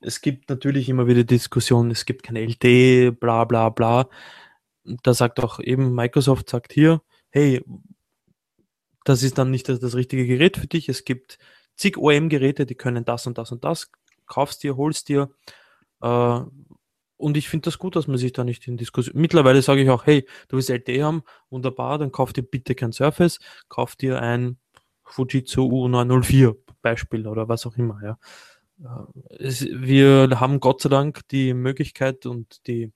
[0.00, 4.08] es gibt natürlich immer wieder Diskussionen, es gibt keine LT, bla bla bla
[4.84, 7.62] da sagt auch eben Microsoft, sagt hier, hey,
[9.04, 10.88] das ist dann nicht das, das richtige Gerät für dich.
[10.88, 11.38] Es gibt
[11.76, 13.90] zig OEM-Geräte, die können das und das und das.
[14.26, 15.30] Kaufst dir, holst dir.
[16.02, 16.40] Äh,
[17.16, 19.20] und ich finde das gut, dass man sich da nicht in Diskussion.
[19.20, 22.92] Mittlerweile sage ich auch, hey, du willst LTE haben, wunderbar, dann kauf dir bitte kein
[22.92, 24.58] Surface, kauf dir ein
[25.04, 28.18] Fujitsu U904 Beispiel oder was auch immer, ja.
[28.82, 32.92] Äh, es, wir haben Gott sei Dank die Möglichkeit und die,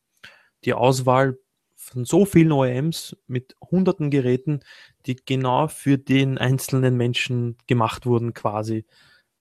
[0.64, 1.38] die Auswahl
[1.84, 4.60] von so vielen OEMs mit hunderten Geräten,
[5.06, 8.86] die genau für den einzelnen Menschen gemacht wurden quasi.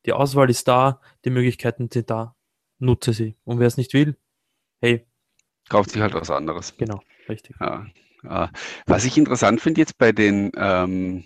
[0.06, 2.36] Die Auswahl ist da, die Möglichkeiten sind da,
[2.79, 3.38] nutze sie.
[3.45, 4.17] Und wer es nicht will,
[4.82, 5.06] hey.
[5.69, 6.75] Kauft sich halt was anderes.
[6.77, 7.56] Genau, richtig.
[7.60, 8.51] Ja.
[8.86, 11.25] Was ich interessant finde jetzt bei den, ähm,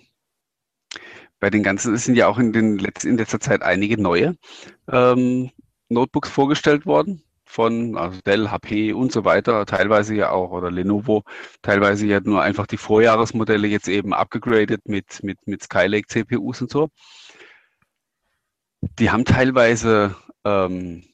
[1.40, 4.36] bei den ganzen, es sind ja auch in, den Letz-, in letzter Zeit einige neue
[4.88, 5.50] ähm,
[5.88, 11.24] Notebooks vorgestellt worden von also Dell, HP und so weiter, teilweise ja auch, oder Lenovo,
[11.62, 16.70] teilweise ja nur einfach die Vorjahresmodelle jetzt eben abgegradet mit, mit, mit Skylake CPUs und
[16.70, 16.90] so.
[18.98, 21.04] Die haben teilweise ähm,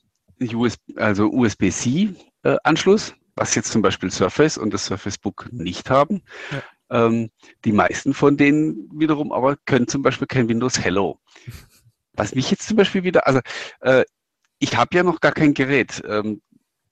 [0.53, 6.23] US, also USB-C-Anschluss, äh, was jetzt zum Beispiel Surface und das Surface Book nicht haben.
[6.51, 7.07] Ja.
[7.07, 7.31] Ähm,
[7.64, 11.20] die meisten von denen wiederum aber können zum Beispiel kein Windows Hello.
[12.16, 13.40] Was mich jetzt zum Beispiel wieder, also
[13.81, 14.05] äh,
[14.64, 16.40] ich habe ja noch gar kein Gerät ähm,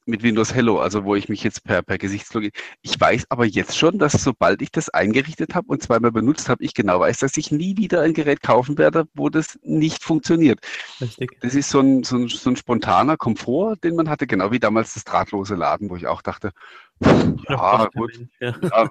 [0.04, 2.50] mit Windows Hello, also wo ich mich jetzt per, per Gesichtslogin.
[2.82, 6.62] Ich weiß aber jetzt schon, dass sobald ich das eingerichtet habe und zweimal benutzt habe,
[6.62, 10.60] ich genau weiß, dass ich nie wieder ein Gerät kaufen werde, wo das nicht funktioniert.
[11.00, 11.40] Richtig.
[11.40, 14.60] Das ist so ein, so ein, so ein spontaner Komfort, den man hatte, genau wie
[14.60, 16.50] damals das drahtlose Laden, wo ich auch dachte,
[17.48, 18.54] ja, gut, ja.
[18.60, 18.90] Ja,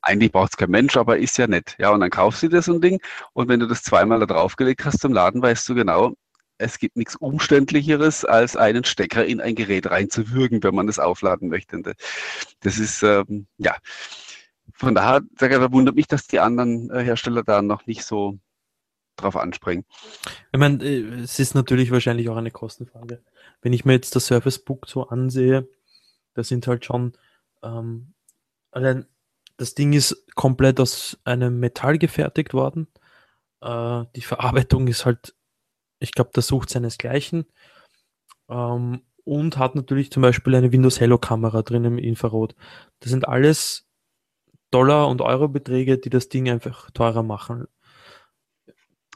[0.00, 1.76] eigentlich braucht es kein Mensch, aber ist ja nett.
[1.78, 3.00] Ja, und dann kaufst du dir so ein Ding
[3.34, 6.14] und wenn du das zweimal da draufgelegt hast zum Laden, weißt du genau,
[6.58, 11.48] es gibt nichts Umständlicheres, als einen Stecker in ein Gerät reinzuwürgen, wenn man es aufladen
[11.48, 11.82] möchte.
[12.60, 13.76] Das ist, ähm, ja,
[14.72, 18.38] von daher, da wundert mich, dass die anderen äh, Hersteller da noch nicht so
[19.16, 19.84] drauf anspringen.
[20.52, 23.22] Ich meine, äh, es ist natürlich wahrscheinlich auch eine Kostenfrage.
[23.62, 25.68] Wenn ich mir jetzt das Surface Book so ansehe,
[26.34, 27.12] da sind halt schon,
[27.62, 28.14] ähm,
[28.70, 29.06] allein
[29.56, 32.88] das Ding ist komplett aus einem Metall gefertigt worden.
[33.60, 35.34] Äh, die Verarbeitung ist halt
[35.98, 37.46] ich glaube, der sucht seinesgleichen.
[38.48, 42.54] Ähm, und hat natürlich zum Beispiel eine Windows Hello Kamera drin im Infrarot.
[43.00, 43.86] Das sind alles
[44.70, 47.66] Dollar- und Euro-Beträge, die das Ding einfach teurer machen.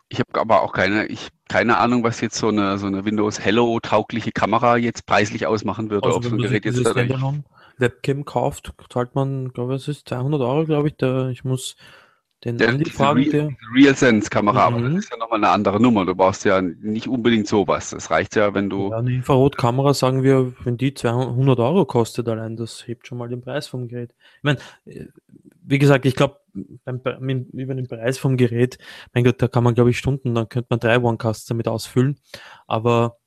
[0.08, 3.38] Ich habe aber auch keine, ich, keine Ahnung, was jetzt so eine, so eine Windows
[3.38, 6.06] Hello-taugliche Kamera jetzt preislich ausmachen würde.
[6.06, 6.82] Also, ob so ein Gerät jetzt
[7.76, 10.96] Webcam kauft, zahlt man, glaube ich, es ist 200 Euro, glaube ich.
[10.96, 11.76] Da, ich muss
[12.44, 14.76] den der, Andi fragen Real, Real Sense Kamera, mhm.
[14.76, 14.98] aber das mhm.
[14.98, 16.04] ist ja nochmal eine andere Nummer.
[16.04, 17.90] Du brauchst ja nicht unbedingt sowas.
[17.90, 18.90] Das reicht ja, wenn du.
[18.90, 23.28] Ja, eine Infrarotkamera, sagen wir, wenn die 200 Euro kostet allein, das hebt schon mal
[23.28, 24.14] den Preis vom Gerät.
[24.36, 24.58] Ich meine,
[25.62, 28.78] wie gesagt, ich glaube, über den Preis vom Gerät,
[29.12, 32.20] mein Gott, da kann man, glaube ich, Stunden, dann könnte man drei Onecasts damit ausfüllen.
[32.68, 33.18] Aber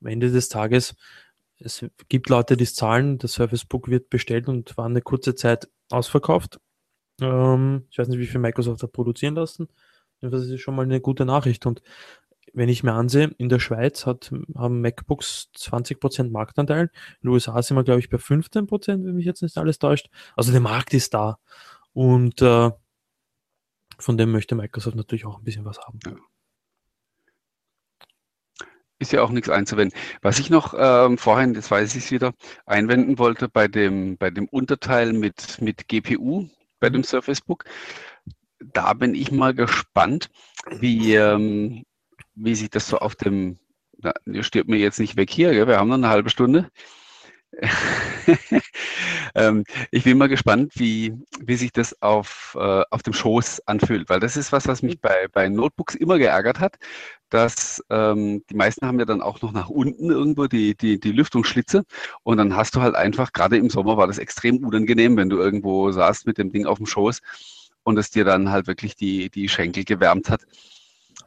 [0.00, 0.94] am Ende des Tages,
[1.58, 5.34] es gibt Leute, die es zahlen, das Service Book wird bestellt und war eine kurze
[5.34, 6.60] Zeit ausverkauft
[7.20, 9.68] ähm, ich weiß nicht, wie viel Microsoft hat produzieren lassen.
[10.20, 11.66] Das ist schon mal eine gute Nachricht.
[11.66, 11.82] Und
[12.52, 16.82] wenn ich mir ansehe, in der Schweiz hat, haben MacBooks 20% Marktanteil.
[16.82, 16.90] In
[17.22, 20.10] den USA sind wir, glaube ich, bei 15%, wenn mich jetzt nicht alles täuscht.
[20.36, 21.38] Also der Markt ist da.
[21.92, 22.70] Und äh,
[23.98, 26.00] von dem möchte Microsoft natürlich auch ein bisschen was haben.
[28.98, 29.98] Ist ja auch nichts einzuwenden.
[30.20, 32.34] Was ich noch ähm, vorhin, das weiß ich wieder,
[32.66, 36.48] einwenden wollte bei dem, bei dem Unterteil mit, mit GPU,
[36.80, 37.64] bei dem Surface Book.
[38.58, 40.30] Da bin ich mal gespannt,
[40.70, 41.84] wie, ähm,
[42.34, 43.58] wie sich das so auf dem,
[43.98, 45.66] na, ihr stirbt mir jetzt nicht weg hier, gell?
[45.66, 46.70] wir haben noch eine halbe Stunde.
[49.34, 54.08] ähm, ich bin mal gespannt, wie, wie sich das auf, äh, auf dem Schoß anfühlt,
[54.08, 56.78] weil das ist was, was mich bei, bei Notebooks immer geärgert hat,
[57.30, 61.12] dass ähm, die meisten haben ja dann auch noch nach unten irgendwo die, die, die
[61.12, 61.84] Lüftungsschlitze
[62.22, 65.38] und dann hast du halt einfach, gerade im Sommer war das extrem unangenehm, wenn du
[65.38, 67.20] irgendwo saßt mit dem Ding auf dem Schoß
[67.82, 70.42] und es dir dann halt wirklich die, die Schenkel gewärmt hat.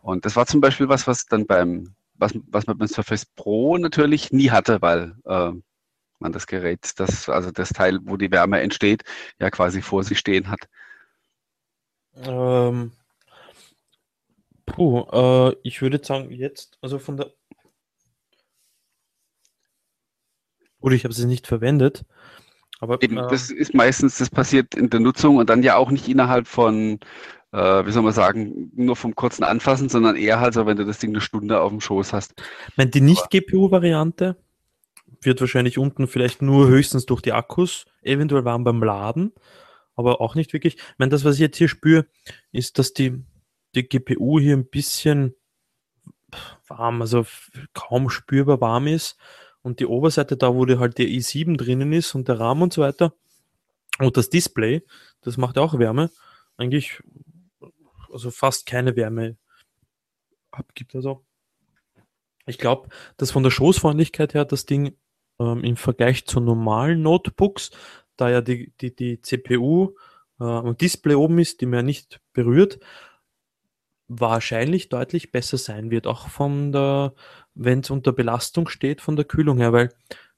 [0.02, 3.78] Und das war zum Beispiel was, was dann beim, was, was man beim Surface Pro
[3.78, 5.52] natürlich nie hatte, weil äh,
[6.20, 9.04] man das Gerät, das, also das Teil, wo die Wärme entsteht,
[9.40, 10.68] ja quasi vor sich stehen hat.
[12.16, 12.92] Ähm,
[14.66, 17.34] puh, äh, ich würde sagen, jetzt, also von der.
[20.80, 22.06] Oder ich habe sie nicht verwendet.
[22.80, 25.90] Aber, Eben, äh, das ist meistens, das passiert in der Nutzung und dann ja auch
[25.90, 27.00] nicht innerhalb von,
[27.54, 30.86] äh, wie soll man sagen, nur vom kurzen Anfassen, sondern eher halt so, wenn du
[30.86, 32.34] das Ding eine Stunde auf dem Schoß hast.
[32.70, 34.36] Ich meine, die Nicht-GPU-Variante,
[35.26, 39.32] wird wahrscheinlich unten vielleicht nur höchstens durch die Akkus eventuell warm beim Laden,
[39.96, 40.76] aber auch nicht wirklich.
[40.76, 42.06] Ich meine, das, was ich jetzt hier spüre,
[42.52, 43.24] ist, dass die,
[43.76, 45.36] die GPU hier ein bisschen
[46.68, 47.26] warm, also
[47.74, 49.18] kaum spürbar warm ist
[49.62, 52.74] und die Oberseite da, wo die halt der i7 drinnen ist und der RAM und
[52.74, 53.14] so weiter
[54.00, 54.84] und das Display,
[55.22, 56.10] das macht auch Wärme,
[56.58, 57.02] eigentlich
[58.12, 59.38] also fast keine Wärme
[60.52, 60.96] abgibt.
[60.96, 61.24] Also
[62.46, 64.98] ich glaube, dass von der Schoßfreundlichkeit her das Ding
[65.40, 67.72] ähm, im Vergleich zu normalen Notebooks,
[68.18, 69.96] da ja die, die, die CPU
[70.40, 72.80] äh, am Display oben ist, die man ja nicht berührt,
[74.20, 77.14] wahrscheinlich deutlich besser sein wird, auch von der,
[77.56, 79.90] wenn es unter Belastung steht, von der Kühlung her, weil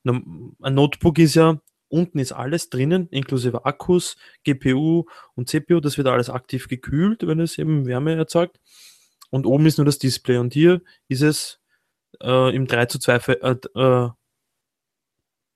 [0.03, 6.07] ein Notebook ist ja, unten ist alles drinnen, inklusive Akkus, GPU und CPU, das wird
[6.07, 8.59] alles aktiv gekühlt, wenn es eben Wärme erzeugt.
[9.29, 11.59] Und oben ist nur das Display und hier ist es
[12.21, 14.09] äh, im 3 zu 2 äh, äh,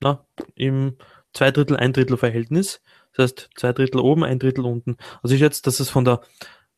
[0.02, 0.98] na, im
[1.34, 2.82] zwei Drittel, ein Drittel Verhältnis.
[3.14, 4.98] Das heißt, zwei Drittel oben, ein Drittel unten.
[5.22, 6.22] Also ich schätze, dass es von der,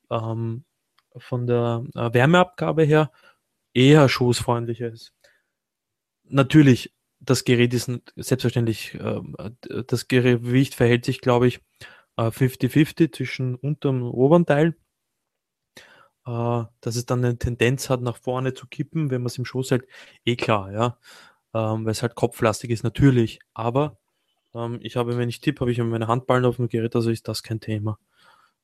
[0.10, 0.63] ähm,
[1.17, 3.12] von der äh, Wärmeabgabe her
[3.74, 5.13] eher schoßfreundlicher ist.
[6.24, 9.21] Natürlich, das Gerät ist selbstverständlich, äh,
[9.88, 11.62] das Gewicht verhält sich, glaube ich,
[12.17, 14.76] 50-50 äh, zwischen unterem und oberen Teil.
[16.24, 19.71] Dass es dann eine Tendenz hat, nach vorne zu kippen, wenn man es im Schoß
[19.71, 19.88] hält,
[20.24, 21.00] eh klar, ja.
[21.54, 23.39] Ähm, weil es halt kopflastig ist, natürlich.
[23.56, 23.97] Aber
[24.54, 27.28] ähm, ich habe, wenn ich tippe, habe ich meine Handballen auf dem Gerät, also ist
[27.28, 27.97] das kein Thema.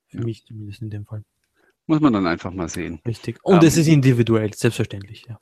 [0.06, 0.24] Für ja.
[0.24, 1.24] mich zumindest in dem Fall.
[1.88, 3.00] Muss man dann einfach mal sehen.
[3.08, 3.40] Richtig.
[3.44, 5.40] Und ähm, es ist individuell, selbstverständlich, ja.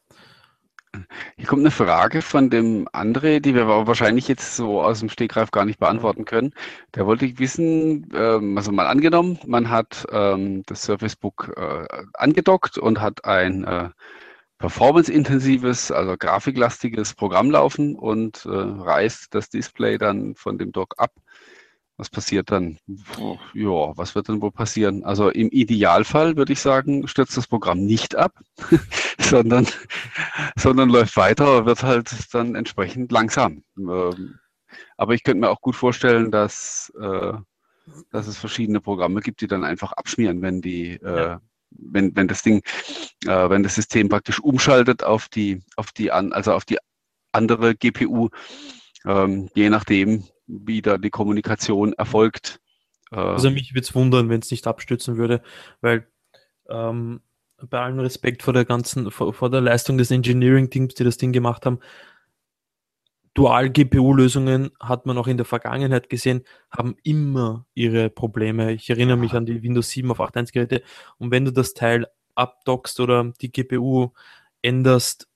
[1.36, 5.52] Hier kommt eine Frage von dem André, die wir wahrscheinlich jetzt so aus dem Stegreif
[5.52, 6.54] gar nicht beantworten können.
[6.94, 12.78] Der wollte wissen, ähm, also mal angenommen, man hat ähm, das Surface Book äh, angedockt
[12.78, 13.90] und hat ein äh,
[14.58, 21.12] performance-intensives, also grafiklastiges Programm laufen und äh, reißt das Display dann von dem Dock ab.
[21.98, 22.78] Was passiert dann?
[23.54, 25.06] Ja, was wird dann wohl passieren?
[25.06, 28.34] Also im Idealfall würde ich sagen, stürzt das Programm nicht ab,
[29.20, 29.66] sondern,
[30.58, 33.64] sondern läuft weiter, wird halt dann entsprechend langsam.
[33.78, 34.40] Ähm,
[34.98, 37.34] aber ich könnte mir auch gut vorstellen, dass, äh,
[38.12, 41.38] dass es verschiedene Programme gibt, die dann einfach abschmieren, wenn die, äh,
[41.70, 42.62] wenn, wenn das Ding,
[43.26, 46.78] äh, wenn das System praktisch umschaltet auf die, auf die an, also auf die
[47.32, 48.30] andere GPU,
[49.06, 52.60] ähm, je nachdem, wie da die Kommunikation erfolgt.
[53.12, 55.42] Äh, also mich würde es wundern, wenn es nicht abstürzen würde,
[55.82, 56.08] weil
[56.70, 57.22] ähm,
[57.70, 61.32] bei allem Respekt vor der ganzen, vor, vor der Leistung des Engineering-Teams, die das Ding
[61.32, 61.80] gemacht haben,
[63.34, 68.72] Dual-GPU-Lösungen hat man auch in der Vergangenheit gesehen, haben immer ihre Probleme.
[68.72, 70.84] Ich erinnere mich an die Windows 7 auf 8.1 Geräte
[71.18, 74.12] und wenn du das Teil abdockst oder die GPU
[74.62, 75.28] änderst,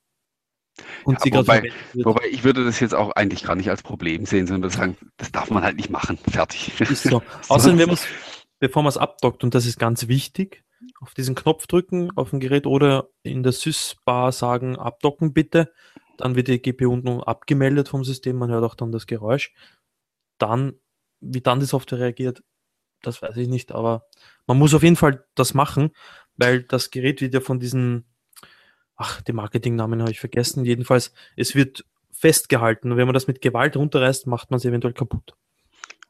[1.03, 4.47] und ja, wobei, wobei, ich würde das jetzt auch eigentlich gar nicht als Problem sehen,
[4.47, 6.17] sondern sagen, das darf man halt nicht machen.
[6.29, 6.79] Fertig.
[6.81, 7.21] Ist so.
[7.47, 7.97] Außerdem, wenn
[8.59, 10.63] bevor man es abdockt, und das ist ganz wichtig,
[11.01, 15.73] auf diesen Knopf drücken auf dem Gerät oder in der Sys-Bar sagen, abdocken bitte.
[16.17, 19.53] Dann wird die GPU unten abgemeldet vom System, man hört auch dann das Geräusch.
[20.37, 20.73] Dann,
[21.21, 22.43] wie dann die Software reagiert,
[23.01, 24.07] das weiß ich nicht, aber
[24.45, 25.91] man muss auf jeden Fall das machen,
[26.35, 28.05] weil das Gerät wird ja von diesen
[28.99, 30.65] ach, den Marketingnamen habe ich vergessen.
[30.65, 32.91] Jedenfalls, es wird festgehalten.
[32.91, 35.33] Und wenn man das mit Gewalt runterreißt, macht man es eventuell kaputt.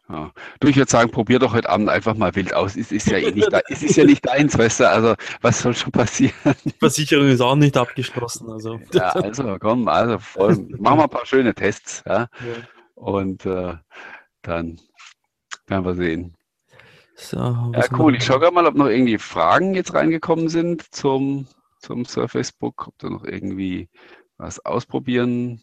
[0.10, 0.32] Ja.
[0.60, 2.76] Du, ich würde sagen, probier doch heute Abend einfach mal wild aus.
[2.76, 5.60] Es ist ja eh nicht, da, es ist ja nicht deins, weißt du, also was
[5.60, 6.34] soll schon passieren?
[6.66, 8.50] Die Versicherung ist auch nicht abgeschlossen.
[8.50, 8.80] Also.
[8.92, 12.04] Ja, also komm, also voll, machen wir ein paar schöne Tests.
[12.08, 12.22] Ja?
[12.22, 12.28] ja.
[12.96, 13.76] Und äh,
[14.42, 14.82] dann
[15.68, 16.36] werden wir sehen.
[17.14, 18.16] So, ja, cool.
[18.16, 21.46] Ich schaue gerade mal, ob noch irgendwie Fragen jetzt reingekommen sind zum
[21.80, 23.90] zum Surface Book, ob du noch irgendwie
[24.38, 25.62] was ausprobieren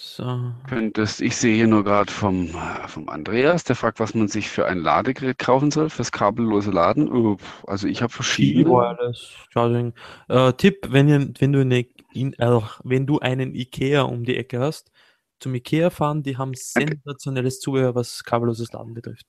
[0.00, 0.52] so.
[0.68, 1.20] könntest.
[1.20, 2.50] Ich sehe hier nur gerade vom,
[2.86, 7.12] vom Andreas, der fragt, was man sich für ein Ladegerät kaufen soll, fürs kabellose Laden.
[7.12, 8.70] Oh, also ich habe verschiedene.
[8.70, 9.92] Wireless Charging.
[10.28, 14.36] Äh, Tipp, wenn, ihr, wenn, du eine, in, äh, wenn du einen Ikea um die
[14.36, 14.92] Ecke hast,
[15.40, 19.26] zum Ikea fahren, die haben sensationelles Zubehör, was kabelloses Laden betrifft.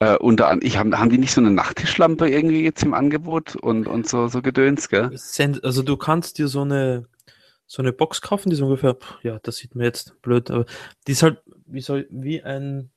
[0.00, 3.56] Äh, unter anderem, ich hab, haben die nicht so eine Nachttischlampe irgendwie jetzt im Angebot
[3.56, 5.16] und, und so, so Gedöns, gell?
[5.62, 7.06] Also du kannst dir so eine,
[7.66, 10.66] so eine Box kaufen, die ist ungefähr, ja, das sieht mir jetzt blöd, aber
[11.06, 12.90] die ist halt wie, soll, wie ein,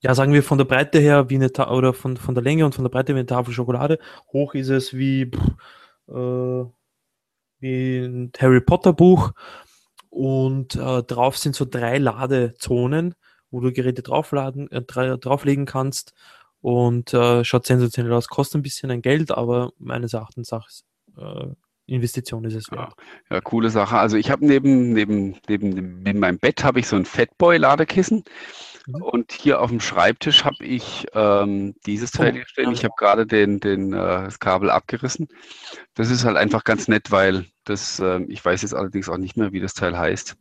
[0.00, 2.64] ja, sagen wir von der Breite her wie eine, Ta oder von, von der Länge
[2.64, 3.98] und von der Breite wie eine Tafel Schokolade.
[4.32, 5.22] Hoch ist es wie,
[6.08, 6.64] äh,
[7.60, 9.32] wie ein Harry Potter Buch
[10.10, 13.14] und äh, drauf sind so drei Ladezonen
[13.50, 16.14] wo du Geräte draufladen, äh, drauflegen kannst
[16.60, 18.28] und äh, schaut sensationell aus.
[18.28, 21.46] Kostet ein bisschen ein Geld, aber meines Erachtens äh,
[21.86, 22.92] Investition ist es wert.
[23.30, 23.96] Ja, ja, coole Sache.
[23.96, 28.24] Also ich habe neben, neben, neben, neben meinem Bett habe ich so ein Fatboy-Ladekissen.
[28.86, 29.02] Mhm.
[29.02, 32.72] Und hier auf dem Schreibtisch habe ich ähm, dieses Teil hier stehen.
[32.72, 35.28] Ich habe gerade den, den, äh, das Kabel abgerissen.
[35.94, 39.36] Das ist halt einfach ganz nett, weil das, äh, ich weiß jetzt allerdings auch nicht
[39.36, 40.36] mehr, wie das Teil heißt.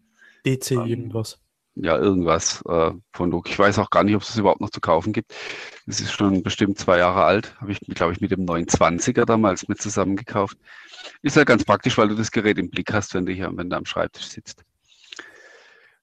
[0.45, 1.39] DC ähm, irgendwas
[1.81, 3.49] ja, irgendwas äh, von Look.
[3.49, 5.33] Ich weiß auch gar nicht, ob es das überhaupt noch zu kaufen gibt.
[5.85, 7.55] Es ist schon bestimmt zwei Jahre alt.
[7.61, 10.57] Habe ich, glaube ich, mit dem 920er damals mit zusammen gekauft.
[11.21, 13.51] Ist ja halt ganz praktisch, weil du das Gerät im Blick hast, wenn du hier,
[13.53, 14.63] wenn du am Schreibtisch sitzt.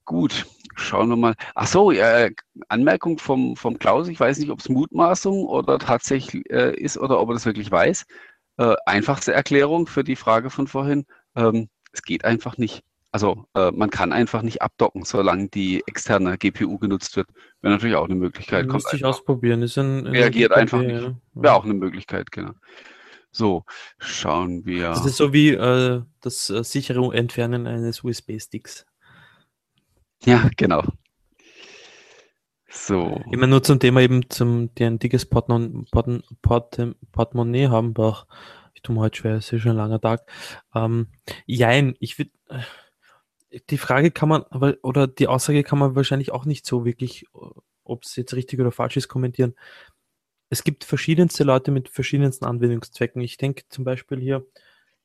[0.04, 1.34] Gut, schauen wir mal.
[1.54, 2.30] Ach so, äh,
[2.68, 4.08] Anmerkung vom, vom Klaus.
[4.08, 7.70] Ich weiß nicht, ob es Mutmaßung oder tatsächlich äh, ist oder ob er das wirklich
[7.70, 8.04] weiß.
[8.58, 11.06] Äh, einfachste Erklärung für die Frage von vorhin.
[11.36, 12.82] Ähm, es geht einfach nicht.
[13.14, 17.28] Also äh, man kann einfach nicht abdocken, solange die externe GPU genutzt wird.
[17.62, 18.66] Wäre natürlich auch eine Möglichkeit.
[18.66, 19.62] Müsste ich ausprobieren.
[19.62, 21.00] Ist ein, reagiert einfach nicht.
[21.00, 21.14] Ja.
[21.34, 22.50] Wäre auch eine Möglichkeit, genau.
[23.30, 23.62] So,
[23.98, 24.88] schauen wir.
[24.88, 28.84] Das ist so wie äh, das äh, sichere Entfernen eines USB-Sticks.
[30.24, 30.82] Ja, genau.
[32.68, 33.22] So.
[33.30, 35.84] Immer nur zum Thema eben zum die ein dickes Portemonnaie,
[36.42, 38.26] Portemonnaie haben, aber
[38.74, 40.28] ich tue mir heute schwer, es ist schon ein langer Tag.
[40.74, 41.06] Ähm,
[41.46, 42.32] jein, ich würde
[43.70, 47.26] die Frage kann man, aber, oder die Aussage kann man wahrscheinlich auch nicht so wirklich,
[47.84, 49.54] ob es jetzt richtig oder falsch ist, kommentieren.
[50.50, 53.22] Es gibt verschiedenste Leute mit verschiedensten Anwendungszwecken.
[53.22, 54.46] Ich denke zum Beispiel hier,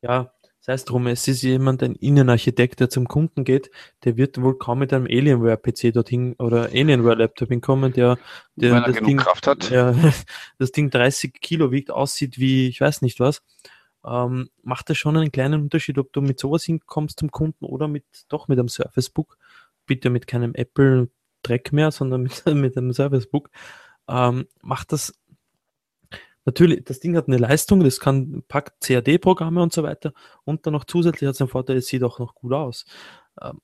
[0.02, 3.72] ja, sei es drum, es ist jemand, ein Innenarchitekt, der zum Kunden geht,
[4.04, 8.18] der wird wohl kaum mit einem Alienware-PC dorthin oder Alienware-Laptop hinkommen, der,
[8.56, 9.70] der er das Ding, Kraft hat.
[9.72, 9.96] Ja,
[10.58, 13.42] das Ding 30 Kilo wiegt, aussieht wie, ich weiß nicht was.
[14.06, 17.88] Ähm, macht das schon einen kleinen Unterschied, ob du mit sowas hinkommst zum Kunden oder
[17.88, 19.38] mit doch mit einem Surface Book.
[19.86, 21.10] Bitte mit keinem Apple
[21.44, 23.50] Dreck mehr, sondern mit, mit einem Surface Book.
[24.08, 25.14] Ähm, macht das
[26.46, 30.14] Natürlich, das Ding hat eine Leistung, das kann, packt CAD-Programme und so weiter
[30.46, 32.86] und dann noch zusätzlich hat es einen Vorteil, es sieht auch noch gut aus.
[33.40, 33.62] Ähm,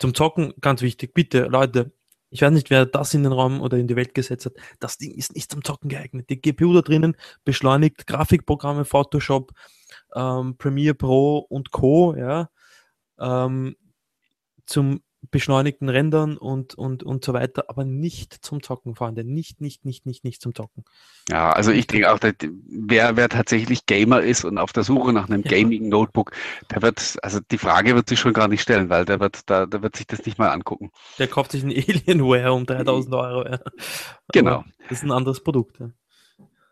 [0.00, 1.92] zum Zocken, ganz wichtig, bitte, Leute,
[2.34, 4.98] ich weiß nicht, wer das in den Raum oder in die Welt gesetzt hat, das
[4.98, 6.28] Ding ist nicht zum Zocken geeignet.
[6.30, 9.52] Die GPU da drinnen beschleunigt Grafikprogramme, Photoshop,
[10.16, 12.16] ähm, Premiere Pro und Co.
[12.16, 12.50] Ja,
[13.20, 13.76] ähm,
[14.66, 19.24] zum beschleunigten Rändern und, und, und so weiter, aber nicht zum Zocken, Freunde.
[19.24, 20.84] Nicht, nicht, nicht, nicht, nicht zum Zocken.
[21.28, 22.18] Ja, also ich denke auch,
[22.68, 25.50] wer, wer tatsächlich Gamer ist und auf der Suche nach einem ja.
[25.50, 26.32] Gaming-Notebook,
[26.70, 29.66] der wird, also die Frage wird sich schon gar nicht stellen, weil der wird, da,
[29.66, 30.90] der wird sich das nicht mal angucken.
[31.18, 33.48] Der kauft sich ein Alienware um 3000 Euro.
[33.48, 33.58] Ja.
[34.32, 34.50] Genau.
[34.50, 35.80] Aber das ist ein anderes Produkt.
[35.80, 35.90] Ja.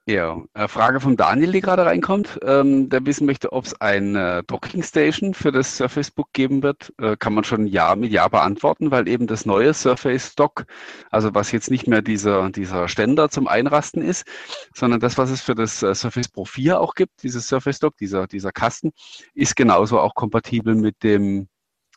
[0.09, 4.43] Ja, äh, Frage von Daniel, die gerade reinkommt, ähm, der wissen möchte, ob es eine
[4.49, 6.93] Docking Station für das Surface Book geben wird.
[6.99, 10.65] Äh, kann man schon Ja mit Ja beantworten, weil eben das neue Surface Dock,
[11.13, 14.27] also was jetzt nicht mehr dieser, dieser Ständer zum Einrasten ist,
[14.75, 17.97] sondern das, was es für das äh, Surface Pro 4 auch gibt, dieses Surface Dock,
[17.97, 18.91] dieser, dieser Kasten,
[19.35, 21.49] ist genauso auch kompatibel mit dem,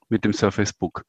[0.10, 1.06] mit dem Surface Book.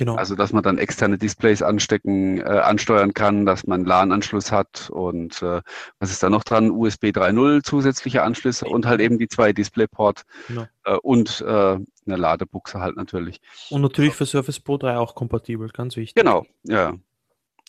[0.00, 0.14] Genau.
[0.14, 5.42] Also dass man dann externe Displays anstecken, äh, ansteuern kann, dass man LAN-Anschluss hat und
[5.42, 5.60] äh,
[5.98, 6.70] was ist da noch dran?
[6.70, 10.64] USB 3.0 zusätzliche Anschlüsse und halt eben die zwei DisplayPort genau.
[10.84, 13.42] äh, und äh, eine Ladebuchse halt natürlich.
[13.68, 16.14] Und natürlich für Surface Pro 3 auch kompatibel, ganz wichtig.
[16.14, 16.94] Genau, ja.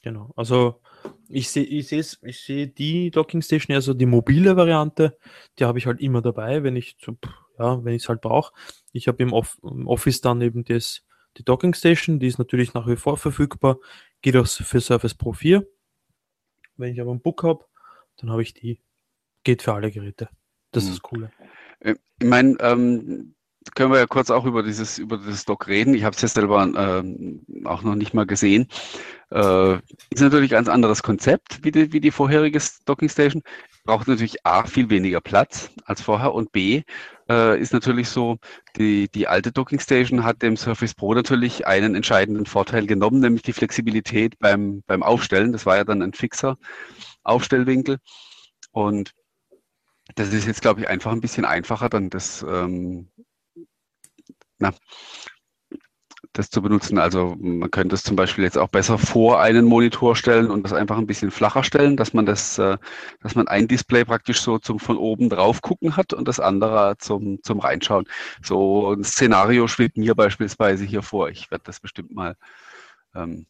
[0.02, 0.32] Genau.
[0.38, 0.80] Also
[1.28, 5.18] ich sehe ich sehe ich sehe die Docking Station, also die mobile Variante,
[5.60, 6.96] die habe ich halt immer dabei, wenn ich
[7.60, 8.54] ja, wenn ich es halt brauche.
[8.94, 11.04] Ich habe im, Off im Office dann eben das
[11.38, 13.78] die Docking Station, die ist natürlich nach wie vor verfügbar,
[14.22, 15.68] geht auch für Surface Pro 4.
[16.78, 17.66] Wenn ich aber ein Book habe,
[18.18, 18.82] dann habe ich die.
[19.44, 20.30] Geht für alle Geräte.
[20.72, 20.92] Das hm.
[20.92, 21.32] ist cool.
[21.80, 23.34] Äh, ich meine, ähm,
[23.76, 25.94] können wir ja kurz auch über dieses, über das Dock reden.
[25.94, 28.68] Ich habe es ja selber äh, auch noch nicht mal gesehen.
[29.32, 29.76] Äh,
[30.10, 33.44] ist natürlich ein ganz anderes Konzept wie die, wie die vorherige Docking Station.
[33.86, 36.84] Braucht natürlich A, viel weniger Platz als vorher und B,
[37.30, 38.38] äh, ist natürlich so,
[38.78, 43.42] die, die alte Docking Station hat dem Surface Pro natürlich einen entscheidenden Vorteil genommen, nämlich
[43.42, 45.54] die Flexibilität beim, beim Aufstellen.
[45.54, 46.58] Das war ja dann ein fixer
[47.24, 48.00] Aufstellwinkel.
[48.72, 49.14] Und
[50.16, 53.08] das ist jetzt, glaube ich, einfach ein bisschen einfacher, dann das ähm,
[54.62, 54.74] na,
[56.34, 56.98] das zu benutzen.
[56.98, 60.72] Also man könnte es zum Beispiel jetzt auch besser vor einen Monitor stellen und das
[60.72, 62.78] einfach ein bisschen flacher stellen, dass man das, äh,
[63.22, 66.96] dass man ein Display praktisch so zum von oben drauf gucken hat und das andere
[67.00, 68.06] zum, zum Reinschauen.
[68.42, 71.30] So ein Szenario schwebt mir beispielsweise hier vor.
[71.30, 72.38] Ich werde das bestimmt mal
[73.14, 73.46] ähm,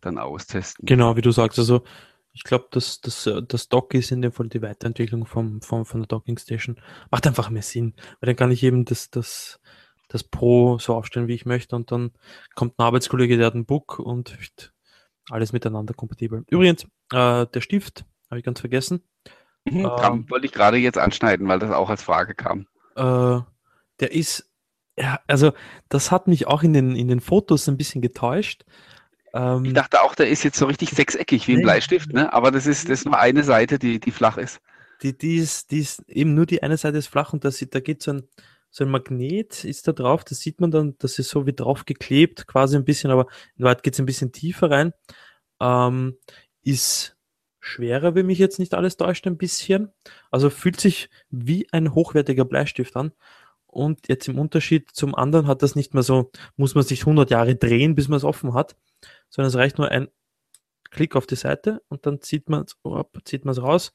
[0.00, 0.86] dann austesten.
[0.86, 1.58] Genau, wie du sagst.
[1.58, 1.82] Also
[2.32, 6.02] ich glaube, dass das, das Dock ist in dem Fall die Weiterentwicklung vom, vom, von
[6.02, 6.76] der Docking Station.
[7.10, 9.58] Macht einfach mehr Sinn, weil dann kann ich eben das, das
[10.08, 11.76] das Pro so aufstellen, wie ich möchte.
[11.76, 12.12] Und dann
[12.54, 14.72] kommt ein Arbeitskollege, der hat ein Book und
[15.30, 16.44] alles miteinander kompatibel.
[16.48, 19.02] Übrigens, äh, der Stift, habe ich ganz vergessen.
[19.64, 22.66] Mhm, ähm, wollte ich gerade jetzt anschneiden, weil das auch als Frage kam.
[22.94, 23.40] Äh,
[24.00, 24.48] der ist,
[24.98, 25.52] ja, also
[25.88, 28.64] das hat mich auch in den, in den Fotos ein bisschen getäuscht.
[29.34, 32.32] Ähm, ich dachte auch, der ist jetzt so richtig sechseckig wie ein Bleistift, ne?
[32.32, 34.60] aber das ist, das ist nur eine Seite, die, die flach ist.
[35.02, 37.80] Die, die, ist, die ist eben nur die eine Seite ist flach und das, da
[37.80, 38.28] geht so ein,
[38.76, 41.86] so ein Magnet ist da drauf, das sieht man dann, das ist so wie drauf
[41.86, 44.92] geklebt, quasi ein bisschen, aber in Wahrheit geht es ein bisschen tiefer rein.
[45.62, 46.18] Ähm,
[46.62, 47.16] ist
[47.58, 49.94] schwerer, wenn mich jetzt nicht alles täuscht, ein bisschen.
[50.30, 53.12] Also fühlt sich wie ein hochwertiger Bleistift an.
[53.66, 57.30] Und jetzt im Unterschied zum anderen hat das nicht mehr so, muss man sich 100
[57.30, 58.76] Jahre drehen, bis man es offen hat,
[59.30, 60.08] sondern es reicht nur ein
[60.90, 63.94] Klick auf die Seite und dann zieht man es oh, zieht raus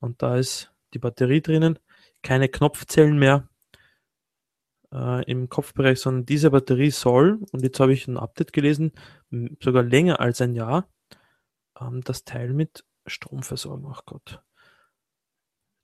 [0.00, 1.78] und da ist die Batterie drinnen,
[2.22, 3.48] keine Knopfzellen mehr,
[4.94, 8.92] äh, im Kopfbereich, sondern diese Batterie soll, und jetzt habe ich ein Update gelesen,
[9.60, 10.88] sogar länger als ein Jahr,
[11.80, 13.86] ähm, das Teil mit Strom versorgen.
[13.90, 14.42] Ach Gott.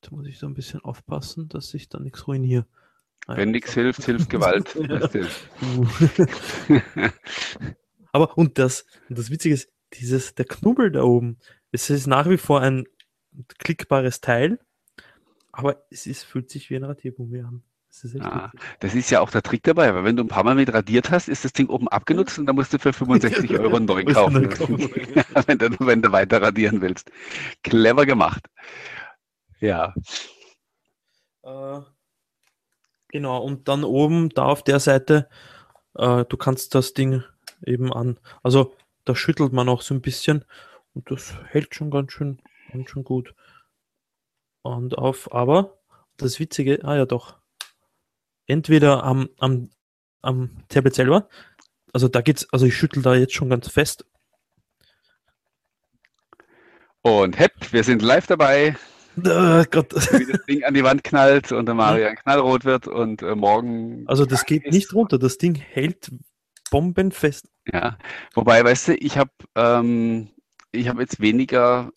[0.01, 2.67] Jetzt muss ich so ein bisschen aufpassen, dass ich da nichts ruiniere.
[3.27, 4.75] Wenn nichts hilft, hilft Gewalt.
[8.13, 11.39] Aber und das, und das Witzige ist, dieses, der Knubbel da oben,
[11.73, 12.87] es ist nach wie vor ein
[13.59, 14.59] klickbares Teil,
[15.53, 17.63] aber es ist, fühlt sich wie ein Radiergummi an.
[17.91, 20.45] Das ist, ah, das ist, ja auch der Trick dabei, weil wenn du ein paar
[20.45, 23.51] Mal mit radiert hast, ist das Ding oben abgenutzt und dann musst du für 65
[23.59, 24.49] Euro einen neuen kaufen,
[25.47, 27.11] wenn, du, wenn du weiter radieren willst.
[27.65, 28.47] Clever gemacht.
[29.59, 29.93] Ja.
[31.43, 31.81] Äh,
[33.09, 35.29] genau, und dann oben da auf der Seite,
[35.97, 37.25] äh, du kannst das Ding
[37.67, 38.73] eben an, also
[39.05, 40.45] da schüttelt man auch so ein bisschen
[40.95, 42.41] und das hält schon ganz schön,
[42.73, 43.35] ganz schön gut.
[44.63, 45.79] Und auf, aber
[46.17, 47.40] das Witzige, ah ja doch,
[48.51, 49.71] entweder am, am,
[50.23, 51.29] am Tablet selber,
[51.93, 54.05] also da geht's, also ich schüttel da jetzt schon ganz fest.
[57.03, 58.77] Und hepp, wir sind live dabei.
[59.17, 59.93] Oh Gott.
[59.93, 64.05] Wie das Ding an die Wand knallt und der Marian knallrot wird und äh, morgen.
[64.07, 64.75] Also das geht ist.
[64.75, 66.11] nicht runter, das Ding hält
[66.71, 67.49] bombenfest.
[67.73, 67.99] Ja,
[68.35, 70.29] wobei, weißt du, ich habe ähm,
[70.73, 71.91] ich hab jetzt weniger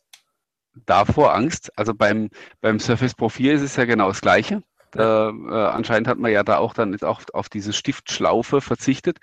[0.85, 1.77] davor Angst.
[1.77, 2.29] Also beim,
[2.61, 4.63] beim Surface Pro 4 ist es ja genau das Gleiche.
[4.93, 9.19] Da, äh, anscheinend hat man ja da auch dann jetzt auch auf diese Stiftschlaufe verzichtet.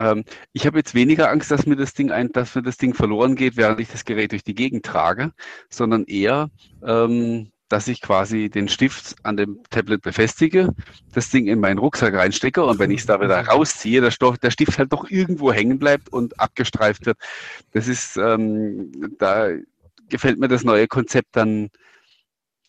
[0.00, 2.94] Ähm, ich habe jetzt weniger Angst, dass mir das Ding ein, dass mir das Ding
[2.94, 5.32] verloren geht, während ich das Gerät durch die Gegend trage,
[5.70, 6.50] sondern eher,
[6.84, 10.72] ähm, dass ich quasi den Stift an dem Tablet befestige,
[11.12, 14.38] das Ding in meinen Rucksack reinstecke und wenn ich es da wieder rausziehe, der, Stoff,
[14.38, 17.18] der Stift halt doch irgendwo hängen bleibt und abgestreift wird.
[17.72, 19.48] Das ist, ähm, da
[20.08, 21.70] gefällt mir das neue Konzept dann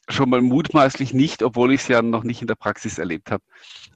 [0.10, 3.43] schon mal mutmaßlich nicht, obwohl ich es ja noch nicht in der Praxis erlebt habe.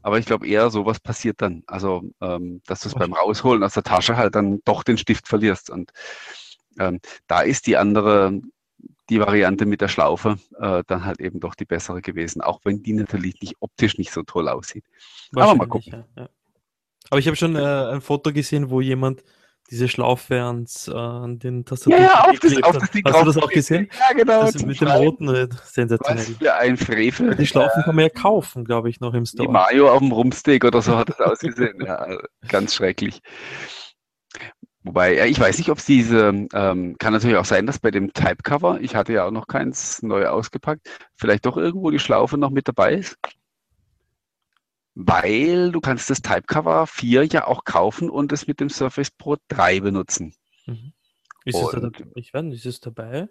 [0.01, 1.63] Aber ich glaube eher, sowas passiert dann.
[1.67, 5.27] Also, ähm, dass du es beim Rausholen aus der Tasche halt dann doch den Stift
[5.27, 5.69] verlierst.
[5.69, 5.91] Und
[6.79, 8.41] ähm, da ist die andere,
[9.09, 12.83] die Variante mit der Schlaufe äh, dann halt eben doch die bessere gewesen, auch wenn
[12.83, 14.85] die natürlich nicht optisch nicht so toll aussieht.
[15.33, 16.05] Aber mal gucken.
[16.15, 16.29] Ja, ja.
[17.09, 19.23] Aber ich habe schon äh, ein Foto gesehen, wo jemand
[19.71, 22.03] diese Schlaufe ans, äh, an den Tastaturen.
[22.03, 23.89] Ja, ja, auf das, auf das Ding Hast du das auch gesehen?
[23.97, 24.41] Ja, genau.
[24.41, 25.53] Also mit dem roten Red.
[25.65, 26.27] Sensationell.
[26.27, 27.35] Was für ein Frevel.
[27.35, 29.47] Die Schlaufen kann man ja kaufen, glaube ich, noch im Store.
[29.47, 31.81] Die Mario auf dem Rumsteak oder so hat das ausgesehen.
[31.85, 32.05] ja,
[32.49, 33.21] ganz schrecklich.
[34.83, 38.13] Wobei, ich weiß nicht, ob es diese, ähm, kann natürlich auch sein, dass bei dem
[38.13, 42.49] Typecover, ich hatte ja auch noch keins neu ausgepackt, vielleicht doch irgendwo die Schlaufe noch
[42.49, 43.17] mit dabei ist
[44.95, 49.37] weil du kannst das Typecover 4 ja auch kaufen und es mit dem Surface Pro
[49.47, 50.33] 3 benutzen.
[50.65, 50.93] Mhm.
[51.45, 53.27] Ist, es da, ich weiß, ist es dabei?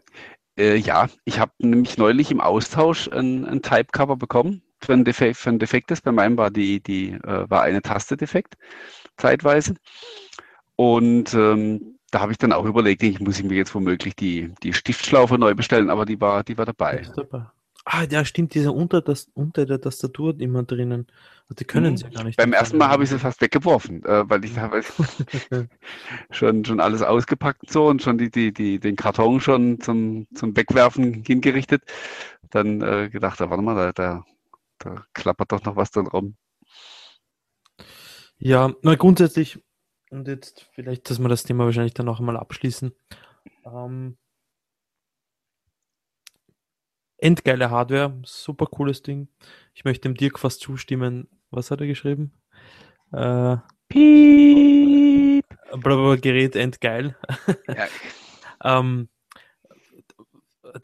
[0.59, 5.37] Äh, ja, ich habe nämlich neulich im Austausch ein, ein Typecover bekommen für ein, Defekt,
[5.37, 6.01] für ein defektes.
[6.01, 8.57] Bei meinem war die, die äh, war eine Taste defekt,
[9.17, 9.75] zeitweise.
[10.77, 14.53] Und ähm, da habe ich dann auch überlegt, ich muss ich mir jetzt womöglich die,
[14.63, 17.07] die Stiftschlaufe neu bestellen, aber die war, die war dabei.
[17.15, 17.47] dabei.
[17.85, 21.07] Ah, ja, stimmt, dieser unter, das, unter der Tastatur immer drinnen.
[21.59, 21.97] Die können mhm.
[21.97, 22.37] sie gar nicht.
[22.37, 24.83] Beim ersten Mal habe ich sie fast weggeworfen, äh, weil ich habe
[26.31, 30.29] schon, schon alles ausgepackt und so und schon die, die, die, den Karton schon zum,
[30.35, 31.83] zum Wegwerfen hingerichtet.
[32.51, 34.25] Dann äh, gedacht, warte mal, da, da,
[34.79, 36.37] da klappert doch noch was drin rum.
[38.39, 39.59] Ja, na grundsätzlich,
[40.11, 42.93] und jetzt vielleicht, dass wir das Thema wahrscheinlich dann noch einmal abschließen.
[43.65, 44.17] Ähm,
[47.21, 49.29] endgeile Hardware, super cooles Ding.
[49.75, 51.29] Ich möchte dem Dirk fast zustimmen.
[51.51, 52.33] Was hat er geschrieben?
[53.13, 53.57] Äh,
[53.89, 55.45] Piep.
[55.71, 57.17] Blablabla, Gerät endgeil.
[57.69, 57.87] Ja.
[58.65, 59.09] ähm,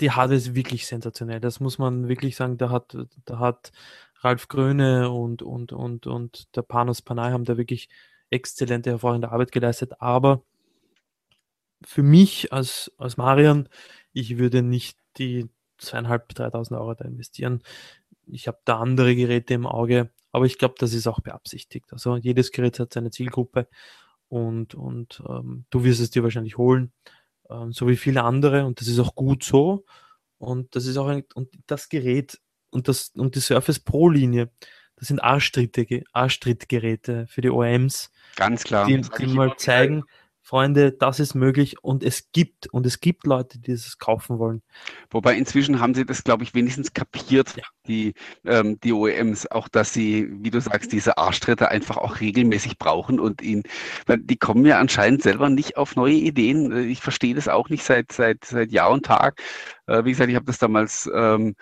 [0.01, 1.41] die Hardware ist wirklich sensationell.
[1.41, 2.59] Das muss man wirklich sagen.
[2.59, 3.73] Da hat, da hat
[4.21, 7.89] Ralf Gröne und, und, und, und der Panos Panay haben da wirklich
[8.31, 10.01] exzellente, hervorragende Arbeit geleistet.
[10.01, 10.43] Aber
[11.85, 13.69] für mich als, als Marian,
[14.13, 15.49] ich würde nicht die
[15.79, 17.63] zweieinhalb, dreitausend Euro da investieren.
[18.27, 21.93] Ich habe da andere Geräte im Auge, aber ich glaube, das ist auch beabsichtigt.
[21.93, 23.69] Also jedes Gerät hat seine Zielgruppe
[24.29, 26.93] und, und ähm, du wirst es dir wahrscheinlich holen,
[27.51, 29.85] ähm, so wie viele andere und das ist auch gut so.
[30.39, 34.51] Und das ist auch ein, und das Gerät und das und die Surface Pro Linie,
[34.97, 38.11] das sind Arschtrittgeräte für die OEMs.
[38.35, 38.87] Ganz klar.
[38.87, 40.05] Die, die mal zeigen,
[40.47, 44.63] Freunde, das ist möglich und es gibt und es gibt Leute, die das kaufen wollen.
[45.11, 47.65] Wobei inzwischen haben sie das, glaube ich, wenigstens kapiert, ja.
[47.89, 52.79] die, ähm, die OEMs, auch dass sie, wie du sagst, diese Arschtritte einfach auch regelmäßig
[52.79, 53.65] brauchen und ihn,
[54.07, 56.91] die kommen ja anscheinend selber nicht auf neue Ideen.
[56.91, 59.43] Ich verstehe das auch nicht seit, seit, seit Jahr und Tag.
[59.89, 61.57] Äh, wie gesagt, ich habe das damals ähm,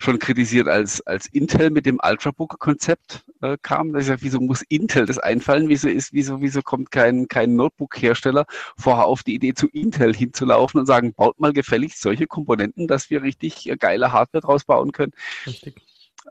[0.00, 3.92] schon kritisiert, als, als Intel mit dem Ultrabook-Konzept äh, kam.
[3.92, 5.68] Da ich gesagt, wieso muss Intel das einfallen?
[5.68, 8.46] Wieso ist, wieso, wieso kommt kein, kein Notebook-Hersteller
[8.78, 13.10] vorher auf die Idee, zu Intel hinzulaufen und sagen, baut mal gefälligst solche Komponenten, dass
[13.10, 15.12] wir richtig äh, geile Hardware draus bauen können.
[15.46, 15.82] Richtig.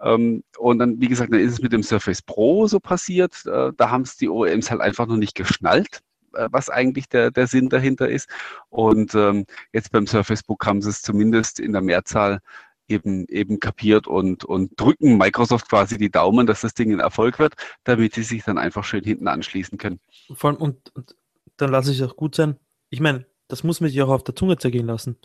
[0.02, 3.46] Ähm, und dann, wie gesagt, dann ist es mit dem Surface Pro so passiert.
[3.46, 6.02] Äh, da haben es die OEMs halt einfach noch nicht geschnallt
[6.34, 8.30] äh, was eigentlich der, der Sinn dahinter ist.
[8.70, 12.40] Und ähm, jetzt beim Surface Book haben sie es zumindest in der Mehrzahl
[12.90, 17.40] eben, eben kapiert und, und drücken Microsoft quasi die Daumen, dass das Ding ein Erfolg
[17.40, 20.00] wird, damit sie sich dann einfach schön hinten anschließen können.
[20.34, 21.16] Vor allem, und, und
[21.58, 22.58] dann lasse ich es auch gut sein.
[22.90, 25.18] Ich meine, das muss man sich auch auf der Zunge zergehen lassen.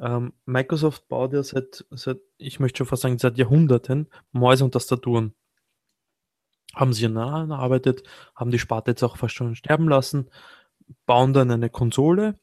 [0.00, 4.72] Ähm, Microsoft baut ja seit, seit, ich möchte schon fast sagen, seit Jahrhunderten Mäuse und
[4.72, 5.34] Tastaturen.
[6.74, 8.02] Haben sie erarbeitet,
[8.34, 10.28] haben die Sparte jetzt auch fast schon sterben lassen,
[11.06, 12.40] bauen dann eine Konsole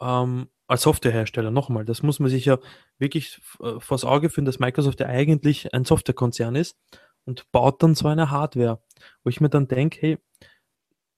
[0.00, 1.50] ähm, als Softwarehersteller.
[1.50, 2.58] Nochmal, das muss man sich ja
[2.98, 6.76] wirklich äh, vors Auge führen, dass Microsoft ja eigentlich ein Softwarekonzern ist
[7.24, 8.80] und baut dann so eine Hardware,
[9.22, 10.18] wo ich mir dann denke, hey,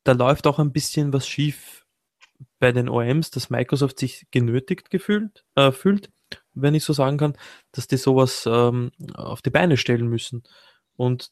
[0.05, 1.87] da läuft auch ein bisschen was schief
[2.59, 6.11] bei den OEMs, dass Microsoft sich genötigt gefühlt, äh, fühlt,
[6.55, 7.37] wenn ich so sagen kann,
[7.73, 10.43] dass die sowas ähm, auf die Beine stellen müssen.
[10.97, 11.31] Und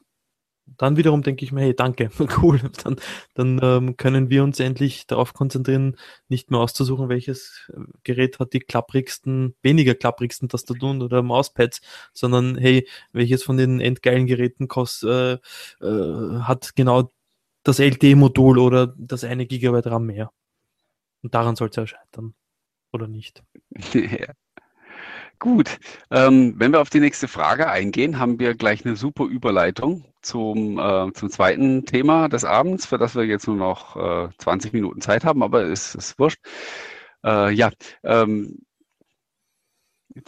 [0.66, 2.10] dann wiederum denke ich mir, hey, danke,
[2.42, 2.96] cool, dann,
[3.34, 5.96] dann ähm, können wir uns endlich darauf konzentrieren,
[6.28, 11.80] nicht mehr auszusuchen, welches äh, Gerät hat die klapprigsten, weniger klapprigsten Tastaturen oder Mauspads,
[12.12, 15.38] sondern hey, welches von den endgeilen Geräten kost, äh, äh,
[16.40, 17.10] hat genau
[17.62, 20.30] das LTE-Modul oder das eine Gigabyte RAM mehr.
[21.22, 22.34] Und daran soll es ja scheitern.
[22.92, 23.42] Oder nicht?
[23.94, 24.32] Ja.
[25.38, 25.78] Gut,
[26.10, 30.78] ähm, wenn wir auf die nächste Frage eingehen, haben wir gleich eine super Überleitung zum,
[30.78, 35.00] äh, zum zweiten Thema des Abends, für das wir jetzt nur noch äh, 20 Minuten
[35.00, 36.40] Zeit haben, aber es ist wurscht.
[37.24, 37.70] Äh, ja,
[38.02, 38.60] ähm,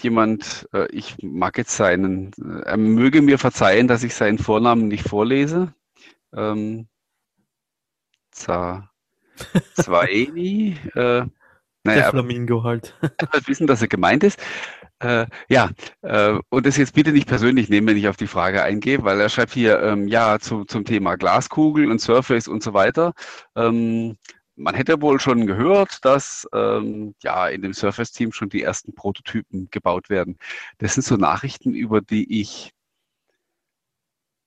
[0.01, 2.33] jemand, äh, ich mag jetzt seinen,
[2.65, 5.75] er möge mir verzeihen, dass ich seinen Vornamen nicht vorlese.
[6.35, 6.89] Ähm,
[9.75, 11.25] Zwaini, äh,
[11.85, 12.95] naja, der Flamingo halt.
[13.47, 14.39] Wissen, dass er gemeint ist.
[15.01, 15.71] Äh, ja,
[16.03, 19.21] äh, und das jetzt bitte nicht persönlich nehmen, wenn ich auf die Frage eingehe, weil
[19.21, 23.13] er schreibt hier, ähm, ja, zu, zum Thema Glaskugel und Surface und so weiter.
[23.55, 24.17] Ähm,
[24.57, 29.69] man hätte wohl schon gehört, dass ähm, ja in dem Surface-Team schon die ersten Prototypen
[29.71, 30.37] gebaut werden.
[30.79, 32.73] Das sind so Nachrichten, über die ich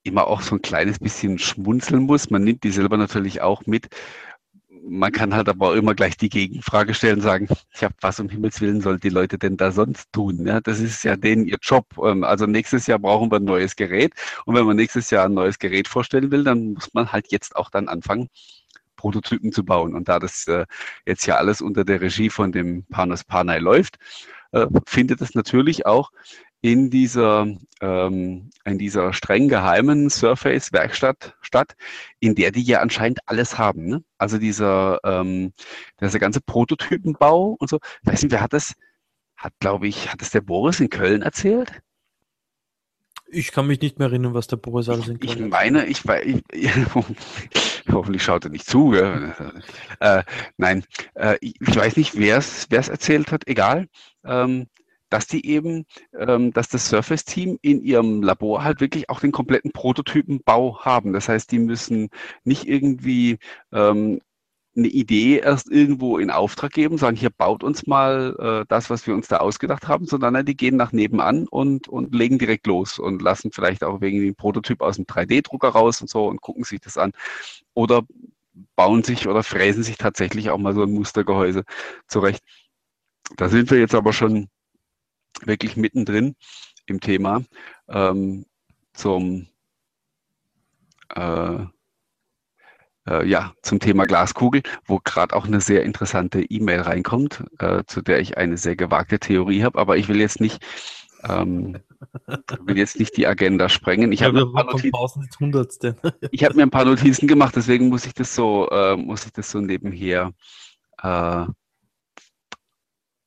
[0.03, 2.29] immer auch so ein kleines bisschen schmunzeln muss.
[2.29, 3.87] Man nimmt die selber natürlich auch mit
[4.83, 7.47] man kann halt aber auch immer gleich die Gegenfrage stellen und sagen,
[7.79, 10.45] ja, was um Himmels Willen soll die Leute denn da sonst tun?
[10.45, 11.85] Ja, das ist ja denen ihr Job.
[12.03, 14.13] Ähm, also nächstes Jahr brauchen wir ein neues Gerät.
[14.45, 17.55] Und wenn man nächstes Jahr ein neues Gerät vorstellen will, dann muss man halt jetzt
[17.55, 18.29] auch dann anfangen,
[18.95, 19.95] Prototypen zu bauen.
[19.95, 20.65] Und da das äh,
[21.05, 23.97] jetzt ja alles unter der Regie von dem Panos Panay läuft,
[24.51, 26.11] äh, findet es natürlich auch
[26.61, 27.47] in dieser,
[27.81, 31.75] ähm, in dieser streng geheimen Surface-Werkstatt statt,
[32.19, 33.85] in der die ja anscheinend alles haben.
[33.85, 34.03] Ne?
[34.17, 35.53] Also dieser, ähm,
[35.99, 37.79] dieser ganze Prototypenbau und so.
[38.03, 38.75] Ich weiß nicht, wer hat das,
[39.35, 41.81] hat, glaube ich, hat das der Boris in Köln erzählt?
[43.33, 46.05] Ich kann mich nicht mehr erinnern, was der Boris alles in Köln Ich meine, ich
[46.05, 48.93] weiß, ich, hoffentlich schaut er nicht zu.
[48.93, 50.23] Äh,
[50.57, 50.83] nein,
[51.15, 53.87] äh, ich, ich, weiß nicht, wer es erzählt hat, egal.
[54.23, 54.67] Ähm,
[55.11, 55.85] dass die eben,
[56.17, 61.13] ähm, dass das Surface-Team in ihrem Labor halt wirklich auch den kompletten Prototypenbau haben.
[61.13, 62.09] Das heißt, die müssen
[62.43, 63.37] nicht irgendwie
[63.71, 64.21] ähm,
[64.75, 69.05] eine Idee erst irgendwo in Auftrag geben, sagen, hier baut uns mal äh, das, was
[69.05, 72.67] wir uns da ausgedacht haben, sondern nein, die gehen nach nebenan und, und legen direkt
[72.67, 76.41] los und lassen vielleicht auch wegen dem Prototyp aus dem 3D-Drucker raus und so und
[76.41, 77.11] gucken sich das an.
[77.73, 78.03] Oder
[78.75, 81.63] bauen sich oder fräsen sich tatsächlich auch mal so ein Mustergehäuse
[82.07, 82.43] zurecht.
[83.37, 84.49] Da sind wir jetzt aber schon
[85.45, 86.35] wirklich mittendrin
[86.85, 87.43] im Thema
[87.89, 88.45] ähm,
[88.93, 89.47] zum
[91.15, 91.65] äh,
[93.07, 98.01] äh, ja, zum Thema Glaskugel, wo gerade auch eine sehr interessante E-Mail reinkommt, äh, zu
[98.01, 100.63] der ich eine sehr gewagte Theorie habe, aber ich will jetzt nicht
[101.23, 101.79] ähm,
[102.61, 104.11] will jetzt nicht die Agenda sprengen.
[104.11, 104.53] Ich habe mir,
[106.43, 109.51] hab mir, ein paar Notizen gemacht, deswegen muss ich das so, äh, muss ich das
[109.51, 110.31] so nebenher
[111.01, 111.45] äh,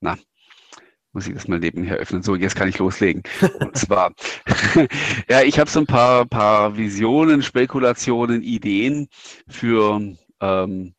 [0.00, 0.18] na,
[1.14, 2.22] muss ich das mal nebenher öffnen.
[2.22, 3.22] So, jetzt kann ich loslegen.
[3.60, 4.12] Und zwar,
[5.28, 9.08] ja, ich habe so ein paar, paar Visionen, Spekulationen, Ideen
[9.48, 10.94] für ähm,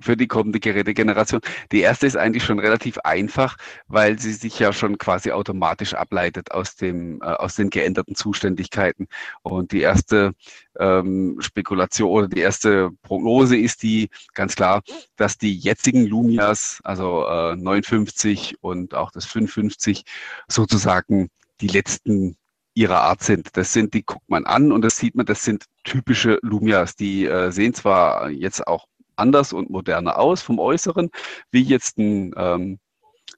[0.00, 1.40] für die kommende Gerätegeneration.
[1.72, 6.52] Die erste ist eigentlich schon relativ einfach, weil sie sich ja schon quasi automatisch ableitet
[6.52, 9.08] aus dem äh, aus den geänderten Zuständigkeiten.
[9.42, 10.32] Und die erste
[10.78, 14.82] ähm, Spekulation oder die erste Prognose ist die ganz klar,
[15.16, 20.04] dass die jetzigen Lumias, also äh, 59 und auch das 55
[20.48, 21.28] sozusagen
[21.60, 22.36] die letzten
[22.74, 23.56] ihrer Art sind.
[23.56, 26.94] Das sind, die guckt man an und das sieht man, das sind typische Lumias.
[26.94, 28.86] Die äh, sehen zwar jetzt auch
[29.18, 31.10] anders und moderner aus vom Äußeren,
[31.50, 32.78] wie jetzt ein ähm,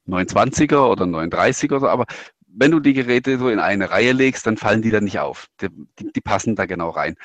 [0.08, 2.06] 920er oder 930er, oder, aber
[2.46, 5.46] wenn du die Geräte so in eine Reihe legst, dann fallen die da nicht auf.
[5.60, 5.68] Die,
[5.98, 7.16] die, die passen da genau rein.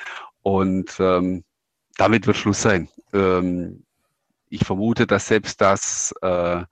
[0.42, 1.44] Und ähm,
[1.96, 2.88] damit wird Schluss sein.
[3.12, 3.84] Ähm,
[4.48, 6.62] ich vermute, dass selbst das, äh,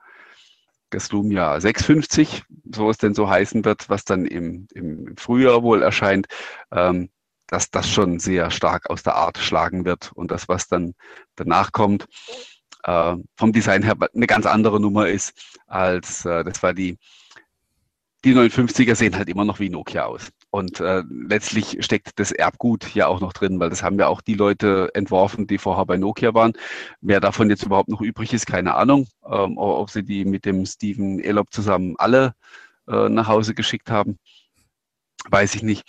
[0.90, 5.82] das Lumia 650, so es denn so heißen wird, was dann im, im Frühjahr wohl
[5.82, 6.28] erscheint,
[6.70, 7.10] ähm,
[7.54, 10.10] dass das schon sehr stark aus der Art schlagen wird.
[10.12, 10.94] Und das, was dann
[11.36, 12.06] danach kommt,
[12.82, 15.32] äh, vom Design her eine ganz andere Nummer ist,
[15.68, 16.98] als äh, das war die
[18.24, 20.30] die 59er sehen halt immer noch wie Nokia aus.
[20.48, 24.22] Und äh, letztlich steckt das Erbgut hier auch noch drin, weil das haben ja auch
[24.22, 26.54] die Leute entworfen, die vorher bei Nokia waren.
[27.02, 29.06] Wer davon jetzt überhaupt noch übrig ist, keine Ahnung.
[29.30, 32.34] Ähm, ob sie die mit dem Steven Elop zusammen alle
[32.88, 34.18] äh, nach Hause geschickt haben,
[35.28, 35.84] weiß ich nicht.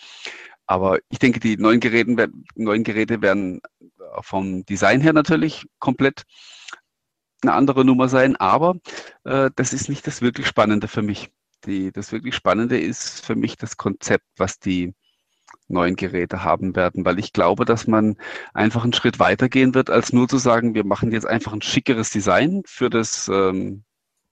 [0.67, 3.61] Aber ich denke, die neuen, Geräten, neuen Geräte werden
[4.21, 6.23] vom Design her natürlich komplett
[7.41, 8.75] eine andere Nummer sein, aber
[9.23, 11.31] äh, das ist nicht das wirklich Spannende für mich.
[11.65, 14.93] Die, das wirklich Spannende ist für mich das Konzept, was die
[15.67, 18.17] neuen Geräte haben werden, weil ich glaube, dass man
[18.53, 22.09] einfach einen Schritt weitergehen wird, als nur zu sagen, wir machen jetzt einfach ein schickeres
[22.09, 23.83] Design für das, ähm,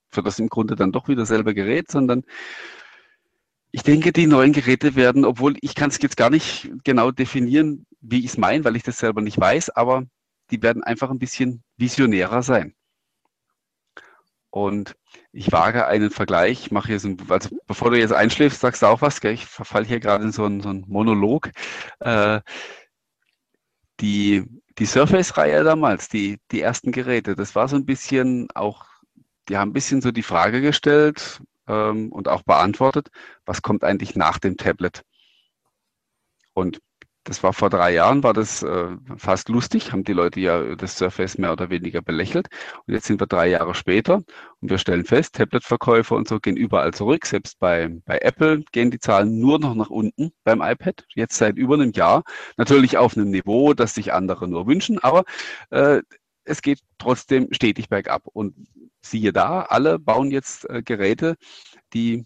[0.10, 2.24] für das im Grunde dann doch wieder selber Gerät, sondern
[3.76, 7.88] ich denke, die neuen Geräte werden, obwohl ich kann es jetzt gar nicht genau definieren,
[8.02, 10.04] wie ich es meine, weil ich das selber nicht weiß, aber
[10.52, 12.76] die werden einfach ein bisschen visionärer sein.
[14.52, 14.96] Und
[15.32, 18.86] ich wage einen Vergleich, mache hier so ein, also bevor du jetzt einschläfst, sagst du
[18.86, 19.34] auch was, gell?
[19.34, 21.50] ich verfalle hier gerade in so einen, so einen Monolog.
[22.00, 22.42] Äh,
[24.00, 24.44] die,
[24.78, 28.86] die Surface-Reihe damals, die, die ersten Geräte, das war so ein bisschen auch,
[29.50, 33.10] die haben ein bisschen so die Frage gestellt ähm, und auch beantwortet,
[33.46, 35.04] was kommt eigentlich nach dem Tablet?
[36.54, 36.82] Und
[37.26, 40.98] das war vor drei Jahren, war das äh, fast lustig, haben die Leute ja das
[40.98, 42.50] Surface mehr oder weniger belächelt.
[42.86, 44.16] Und jetzt sind wir drei Jahre später
[44.60, 47.26] und wir stellen fest, Tablet-Verkäufer und so gehen überall zurück.
[47.26, 51.56] Selbst bei, bei Apple gehen die Zahlen nur noch nach unten beim iPad, jetzt seit
[51.58, 52.24] über einem Jahr.
[52.58, 55.24] Natürlich auf einem Niveau, das sich andere nur wünschen, aber
[55.70, 56.02] äh,
[56.44, 58.24] es geht trotzdem stetig bergab.
[58.34, 58.54] Und
[59.04, 61.36] siehe da, alle bauen jetzt äh, Geräte,
[61.94, 62.26] die,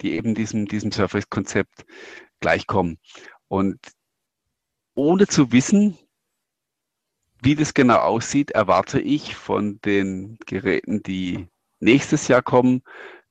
[0.00, 1.84] die eben diesem, diesem Surface-Konzept
[2.40, 2.98] gleichkommen.
[3.48, 3.78] Und
[4.94, 5.96] ohne zu wissen,
[7.42, 11.46] wie das genau aussieht, erwarte ich von den Geräten, die
[11.80, 12.82] nächstes Jahr kommen,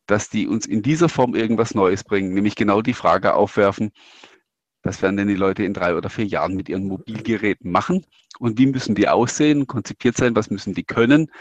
[0.05, 3.91] dass die uns in dieser Form irgendwas Neues bringen, nämlich genau die Frage aufwerfen,
[4.83, 8.05] was werden denn die Leute in drei oder vier Jahren mit ihren Mobilgeräten machen
[8.37, 11.31] und wie müssen die aussehen, konzipiert sein, was müssen die können,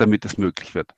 [0.00, 0.94] damit es möglich wird.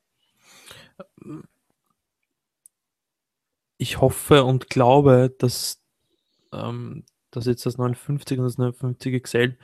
[3.78, 5.82] Ich hoffe und glaube, dass
[6.53, 9.57] ähm, dass jetzt das 59 und das 59 XL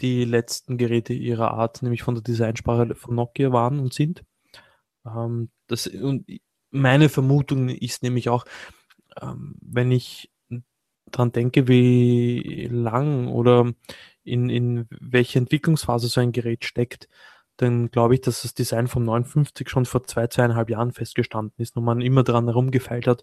[0.00, 4.24] die letzten Geräte ihrer Art, nämlich von der Designsprache von Nokia waren und sind.
[5.06, 6.26] Ähm, das, und
[6.70, 8.44] meine Vermutung ist nämlich auch,
[9.20, 10.30] ähm, wenn ich
[11.10, 13.72] daran denke, wie lang oder
[14.22, 17.08] in, in welche Entwicklungsphase so ein Gerät steckt,
[17.60, 21.76] dann glaube ich, dass das Design vom 59 schon vor zwei, zweieinhalb Jahren festgestanden ist
[21.76, 23.22] und man immer daran herumgefeilt hat,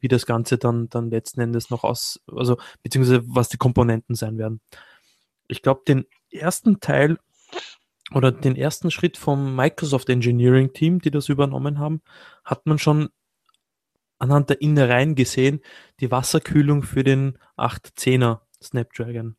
[0.00, 4.38] wie das Ganze dann, dann letzten Endes noch aus, also beziehungsweise was die Komponenten sein
[4.38, 4.60] werden.
[5.48, 7.18] Ich glaube, den ersten Teil
[8.12, 12.00] oder den ersten Schritt vom Microsoft Engineering Team, die das übernommen haben,
[12.44, 13.10] hat man schon
[14.18, 15.60] anhand der Innereien gesehen,
[16.00, 19.36] die Wasserkühlung für den 810er Snapdragon.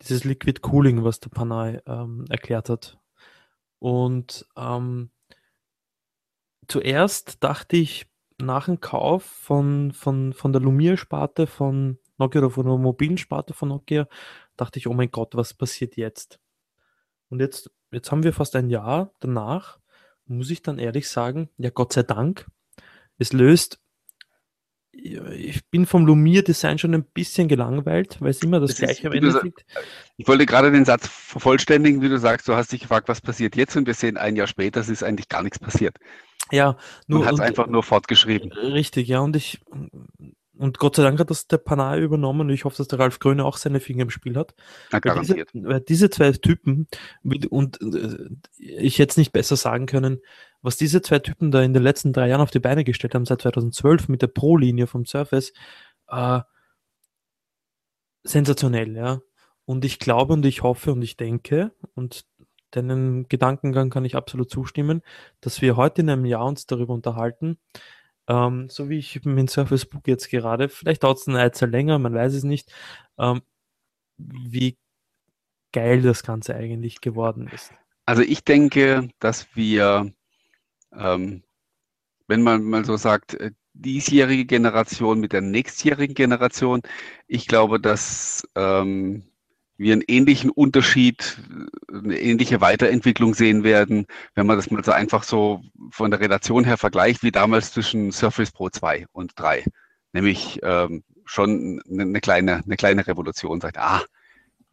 [0.00, 2.98] Dieses Liquid Cooling, was der Panay ähm, erklärt hat.
[3.78, 5.10] Und ähm,
[6.66, 8.06] zuerst dachte ich,
[8.40, 13.54] nach dem Kauf von, von, von der Lumiere-Sparte von Nokia oder von der mobilen Sparte
[13.54, 14.08] von Nokia,
[14.56, 16.40] dachte ich, oh mein Gott, was passiert jetzt?
[17.28, 19.78] Und jetzt, jetzt haben wir fast ein Jahr danach,
[20.26, 22.46] muss ich dann ehrlich sagen, ja Gott sei Dank,
[23.18, 23.80] es löst
[24.92, 29.12] ich bin vom Lumiere-Design schon ein bisschen gelangweilt, weil es immer das, das gleiche am
[29.12, 29.40] Ende ist.
[30.16, 33.56] Ich wollte gerade den Satz vervollständigen, wie du sagst, du hast dich gefragt, was passiert
[33.56, 35.96] jetzt und wir sehen ein Jahr später, es ist eigentlich gar nichts passiert.
[36.50, 36.76] Ja,
[37.06, 37.26] nur.
[37.26, 38.52] hat es einfach nur fortgeschrieben.
[38.52, 39.60] Richtig, ja, und ich,
[40.56, 43.18] und Gott sei Dank hat das der Panay übernommen und ich hoffe, dass der Ralf
[43.18, 44.54] Gröne auch seine Finger im Spiel hat.
[44.90, 45.50] Garantiert.
[45.54, 46.88] Weil diese, weil diese zwei Typen,
[47.50, 50.20] und äh, ich hätte es nicht besser sagen können,
[50.62, 53.24] was diese zwei Typen da in den letzten drei Jahren auf die Beine gestellt haben,
[53.24, 55.52] seit 2012 mit der Pro-Linie vom Surface,
[56.08, 56.40] äh,
[58.24, 59.20] sensationell, ja.
[59.64, 62.24] Und ich glaube und ich hoffe und ich denke, und
[62.70, 65.02] deinen Gedankengang kann ich absolut zustimmen,
[65.40, 67.58] dass wir heute in einem Jahr uns darüber unterhalten,
[68.28, 71.98] ähm, so wie ich mit Surface Book jetzt gerade, vielleicht dauert es eine Zeit länger,
[71.98, 72.72] man weiß es nicht,
[73.18, 73.42] ähm,
[74.18, 74.76] wie
[75.72, 77.72] geil das Ganze eigentlich geworden ist.
[78.04, 80.12] Also ich denke, dass wir,
[80.96, 81.42] ähm,
[82.26, 86.82] wenn man mal so sagt, äh, diesjährige Generation mit der nächstjährigen Generation,
[87.26, 89.24] ich glaube, dass ähm,
[89.78, 91.38] wir einen ähnlichen Unterschied,
[91.92, 96.64] eine ähnliche Weiterentwicklung sehen werden, wenn man das mal so einfach so von der Relation
[96.64, 99.64] her vergleicht, wie damals zwischen Surface Pro 2 und 3.
[100.12, 104.02] Nämlich ähm, schon eine kleine, eine kleine Revolution, sagt, ah,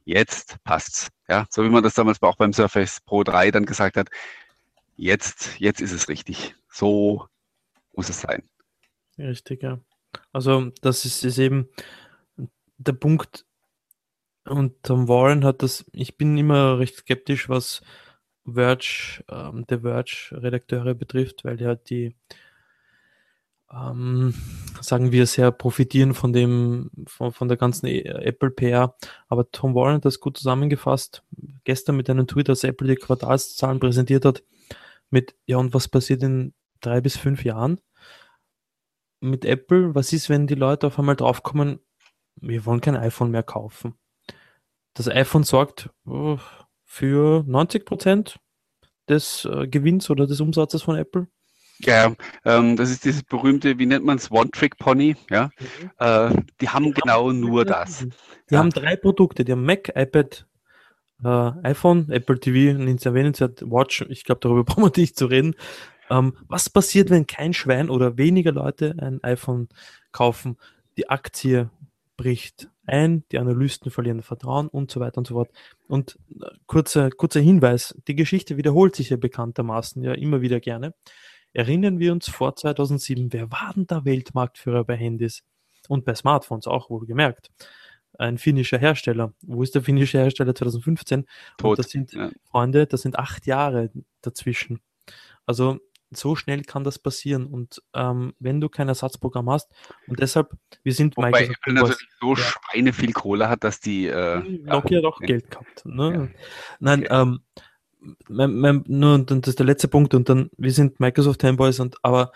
[0.06, 1.10] jetzt passt's.
[1.28, 4.10] Ja, so wie man das damals auch beim Surface Pro 3 dann gesagt hat,
[4.96, 6.56] jetzt, jetzt ist es richtig.
[6.70, 7.28] So
[7.94, 8.44] muss es sein.
[9.18, 9.80] Richtig, ja.
[10.32, 11.70] Also das ist, ist eben
[12.78, 13.46] der Punkt,
[14.48, 17.82] und Tom Warren hat das, ich bin immer recht skeptisch, was
[18.46, 22.16] Verge, ähm, der Verge-Redakteure betrifft, weil die halt die,
[23.72, 24.36] ähm,
[24.82, 28.96] sagen wir, sehr profitieren von dem, von, von der ganzen e, Apple PR.
[29.28, 31.24] Aber Tom Warren hat das gut zusammengefasst,
[31.64, 34.44] gestern mit einem Tweet, als Apple die Quartalszahlen präsentiert hat,
[35.16, 37.80] mit, ja, und was passiert in drei bis fünf Jahren
[39.22, 39.96] mit Apple?
[39.96, 41.80] Was ist, wenn die Leute auf einmal draufkommen,
[42.36, 43.96] wir wollen kein iPhone mehr kaufen?
[44.94, 46.36] Das iPhone sorgt äh,
[46.84, 48.40] für 90 Prozent
[49.08, 51.28] des äh, Gewinns oder des Umsatzes von Apple.
[51.80, 52.14] Ja,
[52.44, 55.16] ähm, das ist dieses berühmte, wie nennt man es, One-Trick-Pony.
[55.30, 55.92] Ja, mhm.
[56.00, 58.06] äh, die haben genau nur das.
[58.50, 58.60] Die ja.
[58.60, 59.46] haben drei Produkte.
[59.46, 60.46] Die haben Mac, iPad,
[61.24, 64.06] äh, iPhone, Apple TV, nicht erwähnenswert, Watch.
[64.10, 65.56] Ich glaube, darüber brauchen wir nicht zu reden.
[66.10, 69.70] Ähm, was passiert, wenn kein Schwein oder weniger Leute ein iPhone
[70.12, 70.58] kaufen?
[70.98, 71.70] Die Aktie
[72.18, 75.52] bricht ein, die Analysten verlieren Vertrauen und so weiter und so fort.
[75.88, 80.94] Und äh, kurzer, kurzer Hinweis, die Geschichte wiederholt sich ja bekanntermaßen ja immer wieder gerne.
[81.54, 85.44] Erinnern wir uns vor 2007, wer war denn der Weltmarktführer bei Handys
[85.88, 87.50] und bei Smartphones auch wohl gemerkt?
[88.18, 89.34] Ein finnischer Hersteller.
[89.42, 91.26] Wo ist der finnische Hersteller 2015?
[91.58, 91.72] Tot.
[91.72, 92.32] Und das sind ja.
[92.50, 93.92] Freunde, das sind acht Jahre
[94.22, 94.80] dazwischen.
[95.46, 95.80] Also
[96.12, 97.46] so schnell kann das passieren.
[97.46, 99.72] Und ähm, wenn du kein Ersatzprogramm hast,
[100.08, 100.54] und deshalb,
[100.84, 102.38] wir sind Wobei Microsoft Apple natürlich so ja.
[102.38, 105.28] Schweine viel Kohle hat, dass die äh, Nokia ja, doch ja.
[105.28, 105.86] Geld gehabt.
[105.86, 106.32] Ne?
[106.80, 107.22] Nein, okay.
[107.22, 107.40] ähm,
[108.28, 111.98] mein, mein, nur das ist der letzte Punkt und dann, wir sind Microsoft Fanboys und
[112.04, 112.32] aber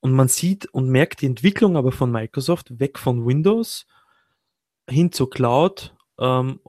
[0.00, 3.86] und man sieht und merkt die Entwicklung aber von Microsoft weg von Windows
[4.88, 6.60] hin zur Cloud ähm,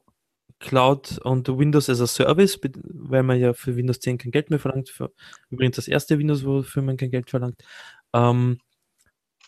[0.60, 4.60] Cloud und Windows as a Service, weil man ja für Windows 10 kein Geld mehr
[4.60, 4.90] verlangt.
[4.90, 5.12] Für,
[5.50, 7.64] übrigens das erste Windows, wofür man kein Geld verlangt.
[8.14, 8.60] Ähm,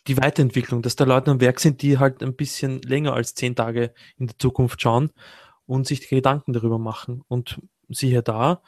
[0.08, 3.56] die Weiterentwicklung, dass da Leute am Werk sind, die halt ein bisschen länger als zehn
[3.56, 5.12] Tage in die Zukunft schauen
[5.66, 7.24] und sich Gedanken darüber machen.
[7.28, 7.60] Und
[7.90, 8.62] siehe da,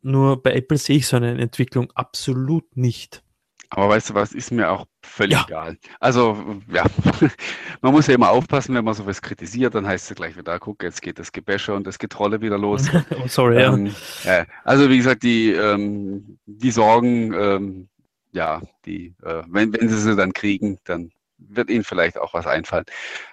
[0.00, 3.22] nur bei Apple sehe ich so eine Entwicklung absolut nicht.
[3.70, 5.44] Aber weißt du was, ist mir auch völlig ja.
[5.46, 5.76] egal.
[6.00, 6.84] Also, ja,
[7.82, 10.82] man muss ja immer aufpassen, wenn man sowas kritisiert, dann heißt es gleich wieder, guck,
[10.82, 12.88] jetzt geht das Gebäsche und das Getrolle wieder los.
[13.10, 13.94] oh, sorry, ähm,
[14.24, 14.46] ja.
[14.64, 17.88] Also, wie gesagt, die, ähm, die Sorgen, ähm,
[18.32, 22.46] ja, die, äh, wenn, wenn sie sie dann kriegen, dann wird ihnen vielleicht auch was
[22.46, 22.84] einfallen.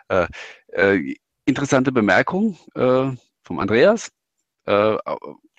[0.10, 0.28] Äh,
[0.74, 1.16] äh,
[1.46, 3.12] interessante Bemerkung äh,
[3.44, 4.12] vom Andreas,
[4.66, 4.98] äh,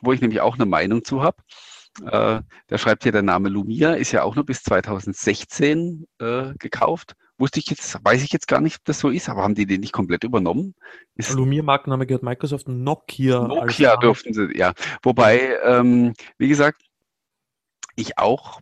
[0.02, 1.38] wo ich nämlich auch eine Meinung zu habe.
[2.04, 7.14] Äh, da schreibt hier der Name Lumia, ist ja auch nur bis 2016 äh, gekauft.
[7.38, 9.66] Wusste ich jetzt, weiß ich jetzt gar nicht, ob das so ist, aber haben die
[9.66, 10.74] den nicht komplett übernommen?
[11.16, 13.46] Ist Lumia-Markenname gehört Microsoft, Nokia.
[13.46, 14.72] Nokia durften sie, ja.
[15.02, 16.82] Wobei, ähm, wie gesagt,
[17.94, 18.60] ich auch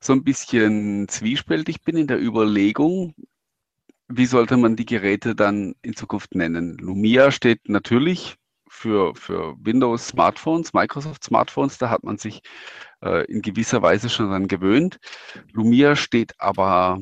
[0.00, 3.14] so ein bisschen zwiespältig bin in der Überlegung,
[4.08, 6.78] wie sollte man die Geräte dann in Zukunft nennen?
[6.78, 8.36] Lumia steht natürlich
[8.78, 12.42] für, für Windows Smartphones, Microsoft Smartphones, da hat man sich
[13.02, 14.98] äh, in gewisser Weise schon dran gewöhnt.
[15.52, 17.00] Lumia steht aber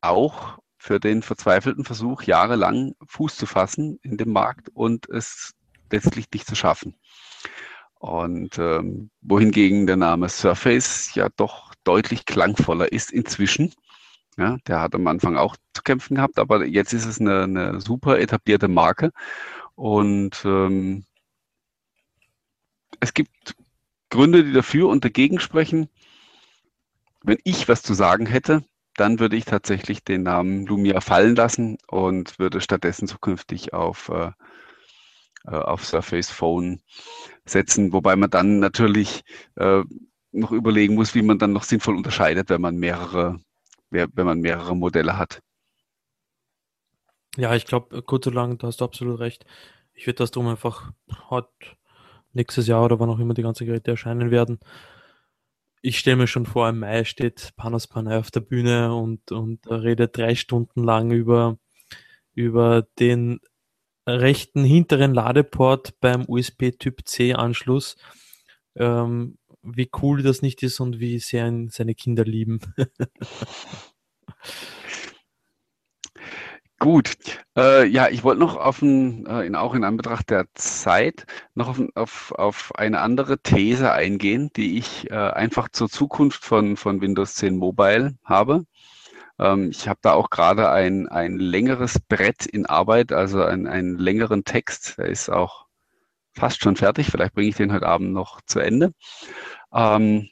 [0.00, 5.52] auch für den verzweifelten Versuch, jahrelang Fuß zu fassen in dem Markt und es
[5.92, 6.96] letztlich nicht zu schaffen.
[7.98, 13.74] Und ähm, wohingegen der Name Surface ja doch deutlich klangvoller ist inzwischen.
[14.38, 17.80] Ja, der hat am Anfang auch zu kämpfen gehabt, aber jetzt ist es eine, eine
[17.80, 19.10] super etablierte Marke
[19.80, 21.06] und ähm,
[23.00, 23.56] es gibt
[24.10, 25.88] Gründe, die dafür und dagegen sprechen.
[27.22, 28.62] Wenn ich was zu sagen hätte,
[28.96, 34.32] dann würde ich tatsächlich den Namen Lumia fallen lassen und würde stattdessen zukünftig auf, äh,
[35.46, 36.82] äh auf Surface Phone
[37.46, 39.22] setzen, wobei man dann natürlich
[39.56, 39.82] äh,
[40.30, 43.40] noch überlegen muss, wie man dann noch sinnvoll unterscheidet, wenn man mehrere,
[43.88, 45.40] wenn man mehrere Modelle hat.
[47.36, 49.44] Ja, ich glaube, kurz und lang, da hast du absolut recht.
[49.94, 50.92] Ich würde das drum einfach
[51.28, 51.48] heute
[52.32, 54.60] nächstes Jahr oder wann auch immer die ganzen Geräte erscheinen werden,
[55.82, 59.66] ich stelle mir schon vor, im Mai steht Panos Panay auf der Bühne und, und
[59.70, 61.58] redet drei Stunden lang über,
[62.34, 63.40] über den
[64.06, 67.96] rechten hinteren Ladeport beim USB Typ C Anschluss.
[68.76, 72.60] Ähm, wie cool das nicht ist und wie sehr ihn seine Kinder lieben.
[76.80, 77.14] Gut,
[77.58, 81.68] äh, ja, ich wollte noch auf ein, äh, in, auch in Anbetracht der Zeit noch
[81.68, 87.02] auf, auf, auf eine andere These eingehen, die ich äh, einfach zur Zukunft von, von
[87.02, 88.64] Windows 10 Mobile habe.
[89.38, 93.98] Ähm, ich habe da auch gerade ein, ein längeres Brett in Arbeit, also ein, einen
[93.98, 95.66] längeren Text, der ist auch
[96.32, 98.94] fast schon fertig, vielleicht bringe ich den heute Abend noch zu Ende.
[99.74, 100.30] Ähm,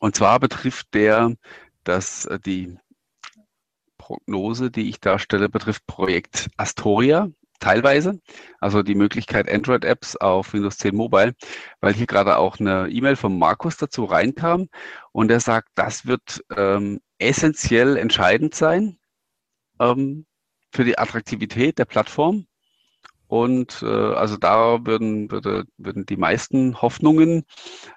[0.00, 1.34] und zwar betrifft der
[1.84, 2.78] dass äh, die
[4.08, 7.28] Prognose, die ich darstelle, betrifft Projekt Astoria
[7.60, 8.20] teilweise,
[8.58, 11.34] also die Möglichkeit Android-Apps auf Windows 10 Mobile,
[11.82, 14.68] weil hier gerade auch eine E-Mail von Markus dazu reinkam
[15.12, 18.98] und er sagt, das wird ähm, essentiell entscheidend sein
[19.78, 20.24] ähm,
[20.72, 22.46] für die Attraktivität der Plattform.
[23.26, 27.44] Und äh, also da würden, würde, würden die meisten Hoffnungen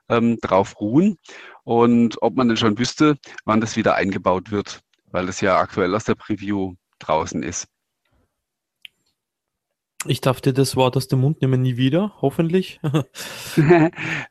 [0.10, 1.18] ähm, drauf ruhen.
[1.64, 4.82] Und ob man denn schon wüsste, wann das wieder eingebaut wird
[5.12, 7.68] weil es ja aktuell aus der Preview draußen ist.
[10.08, 12.80] Ich darf dir das Wort aus dem Mund nehmen, nie wieder, hoffentlich.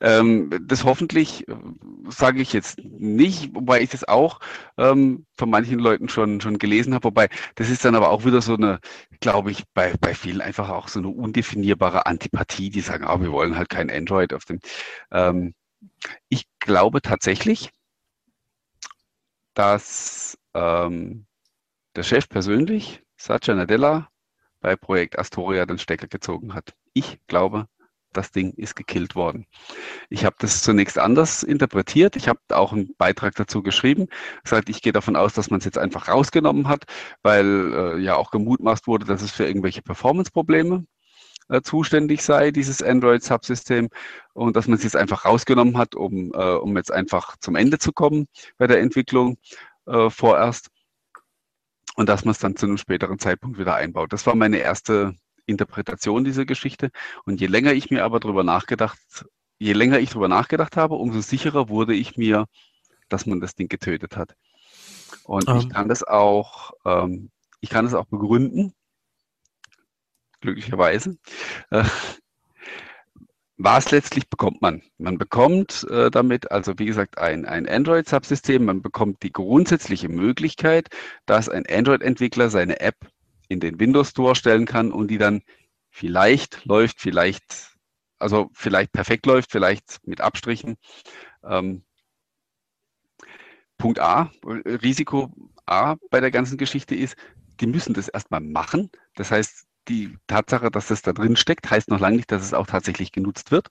[0.00, 1.54] ähm, das hoffentlich äh,
[2.08, 4.40] sage ich jetzt nicht, wobei ich das auch
[4.78, 7.04] ähm, von manchen Leuten schon, schon gelesen habe.
[7.04, 8.80] Wobei, das ist dann aber auch wieder so eine,
[9.20, 13.30] glaube ich, bei, bei vielen einfach auch so eine undefinierbare Antipathie, die sagen, ah, wir
[13.30, 14.58] wollen halt kein Android auf dem.
[15.12, 15.54] Ähm,
[16.28, 17.70] ich glaube tatsächlich,
[19.54, 21.26] dass ähm,
[21.96, 24.08] der Chef persönlich, Satya Nadella,
[24.60, 26.74] bei Projekt Astoria den Stecker gezogen hat.
[26.92, 27.66] Ich glaube,
[28.12, 29.46] das Ding ist gekillt worden.
[30.08, 32.16] Ich habe das zunächst anders interpretiert.
[32.16, 34.08] Ich habe auch einen Beitrag dazu geschrieben.
[34.42, 36.84] Gesagt, ich gehe davon aus, dass man es jetzt einfach rausgenommen hat,
[37.22, 40.86] weil äh, ja auch gemutmaßt wurde, dass es für irgendwelche Performance-Probleme
[41.48, 43.88] äh, zuständig sei, dieses Android-Subsystem,
[44.32, 47.78] und dass man es jetzt einfach rausgenommen hat, um, äh, um jetzt einfach zum Ende
[47.78, 48.26] zu kommen
[48.58, 49.38] bei der Entwicklung
[49.86, 50.70] äh, vorerst
[51.96, 54.12] und dass man es dann zu einem späteren Zeitpunkt wieder einbaut.
[54.12, 55.14] Das war meine erste
[55.46, 56.90] Interpretation dieser Geschichte.
[57.24, 58.98] Und je länger ich mir aber darüber nachgedacht,
[59.58, 62.46] je länger ich darüber nachgedacht habe, umso sicherer wurde ich mir,
[63.08, 64.34] dass man das Ding getötet hat.
[65.24, 65.58] Und um.
[65.58, 65.70] ich ähm.
[65.70, 68.72] kann das auch, ähm, ich kann das auch begründen,
[70.40, 71.18] glücklicherweise.
[71.70, 71.84] Äh,
[73.62, 74.82] was letztlich bekommt man?
[74.96, 78.64] Man bekommt äh, damit also, wie gesagt, ein, ein Android-Subsystem.
[78.64, 80.88] Man bekommt die grundsätzliche Möglichkeit,
[81.26, 82.96] dass ein Android-Entwickler seine App
[83.48, 85.42] in den Windows Store stellen kann und die dann
[85.90, 87.76] vielleicht läuft, vielleicht,
[88.18, 90.76] also vielleicht perfekt läuft, vielleicht mit Abstrichen.
[91.44, 91.84] Ähm,
[93.76, 95.34] Punkt A, Risiko
[95.66, 97.14] A bei der ganzen Geschichte ist,
[97.60, 98.90] die müssen das erstmal machen.
[99.16, 102.54] Das heißt, die Tatsache, dass es da drin steckt, heißt noch lange nicht, dass es
[102.54, 103.68] auch tatsächlich genutzt wird.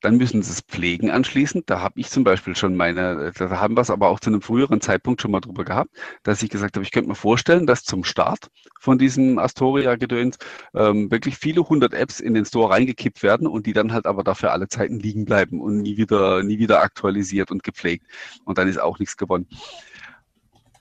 [0.00, 1.68] Dann müssen sie es pflegen anschließend.
[1.68, 4.42] Da habe ich zum Beispiel schon meine, da haben wir es aber auch zu einem
[4.42, 5.90] früheren Zeitpunkt schon mal drüber gehabt,
[6.22, 8.48] dass ich gesagt habe, ich könnte mir vorstellen, dass zum Start
[8.78, 10.38] von diesem Astoria-Gedöns
[10.74, 14.22] ähm, wirklich viele hundert Apps in den Store reingekippt werden und die dann halt aber
[14.22, 18.06] dafür alle Zeiten liegen bleiben und nie wieder, nie wieder aktualisiert und gepflegt.
[18.44, 19.48] Und dann ist auch nichts gewonnen.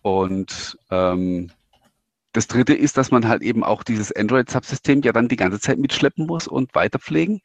[0.04, 1.50] Und ähm,
[2.38, 5.80] das dritte ist, dass man halt eben auch dieses Android-Subsystem ja dann die ganze Zeit
[5.80, 7.42] mitschleppen muss und weiterpflegen.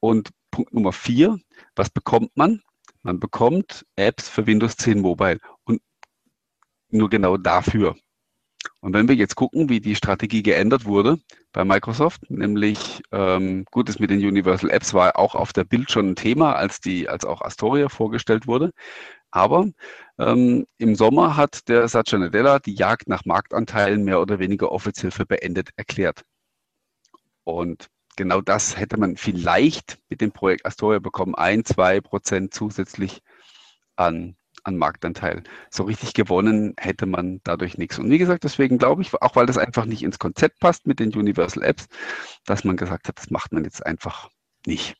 [0.00, 1.38] Und Punkt Nummer vier,
[1.74, 2.62] was bekommt man?
[3.02, 5.82] Man bekommt Apps für Windows 10 Mobile und
[6.88, 7.96] nur genau dafür.
[8.80, 11.18] Und wenn wir jetzt gucken, wie die Strategie geändert wurde
[11.52, 15.90] bei Microsoft, nämlich ähm, gut, das mit den Universal Apps war auch auf der Bild
[15.90, 18.72] schon ein Thema, als die, als auch Astoria vorgestellt wurde.
[19.30, 19.68] Aber
[20.18, 25.10] ähm, im Sommer hat der Satya Nadella die Jagd nach Marktanteilen mehr oder weniger offiziell
[25.10, 26.24] für beendet erklärt.
[27.44, 31.34] Und genau das hätte man vielleicht mit dem Projekt Astoria bekommen.
[31.34, 33.22] Ein, zwei Prozent zusätzlich
[33.96, 35.44] an, an Marktanteil.
[35.70, 37.98] So richtig gewonnen hätte man dadurch nichts.
[37.98, 40.98] Und wie gesagt, deswegen glaube ich, auch weil das einfach nicht ins Konzept passt mit
[40.98, 41.88] den Universal Apps,
[42.46, 44.30] dass man gesagt hat, das macht man jetzt einfach
[44.66, 44.96] nicht.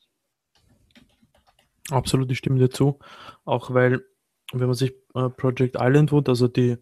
[1.90, 2.98] Absolut, ich stimme dir zu.
[3.44, 4.04] Auch weil
[4.52, 6.76] wenn man sich äh, Project Islandwood, also die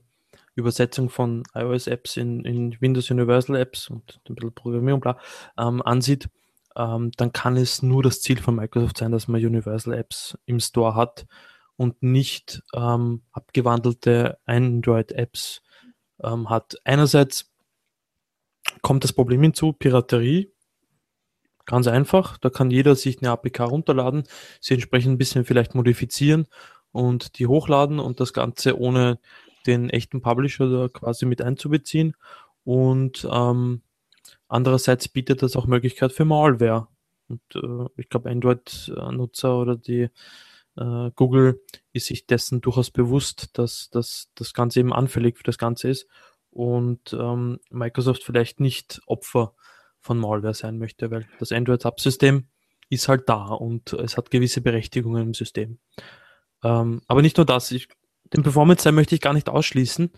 [0.54, 5.18] Übersetzung von iOS-Apps in, in Windows Universal Apps und ein bisschen Programmierung, bla,
[5.58, 6.28] ähm, ansieht,
[6.76, 10.60] ähm, dann kann es nur das Ziel von Microsoft sein, dass man Universal Apps im
[10.60, 11.26] Store hat
[11.76, 15.62] und nicht ähm, abgewandelte Android-Apps
[16.22, 16.76] ähm, hat.
[16.84, 17.52] Einerseits
[18.82, 20.54] kommt das Problem hinzu, Piraterie
[21.66, 24.24] Ganz einfach, da kann jeder sich eine APK runterladen,
[24.60, 26.46] sie entsprechend ein bisschen vielleicht modifizieren
[26.94, 29.18] und die hochladen und das Ganze ohne
[29.66, 32.14] den echten Publisher da quasi mit einzubeziehen.
[32.62, 33.82] Und ähm,
[34.46, 36.86] andererseits bietet das auch Möglichkeit für Malware.
[37.28, 40.08] Und äh, ich glaube, Android-Nutzer oder die
[40.76, 41.60] äh, Google
[41.92, 46.06] ist sich dessen durchaus bewusst, dass, dass das Ganze eben anfällig für das Ganze ist
[46.50, 49.54] und ähm, Microsoft vielleicht nicht Opfer
[49.98, 52.46] von Malware sein möchte, weil das Android-Subsystem
[52.88, 55.80] ist halt da und es hat gewisse Berechtigungen im System.
[56.64, 57.88] Ähm, aber nicht nur das, ich,
[58.32, 60.10] den Performance-Teil möchte ich gar nicht ausschließen,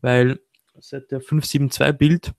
[0.00, 0.40] weil
[0.80, 2.32] seit der 572-Bild,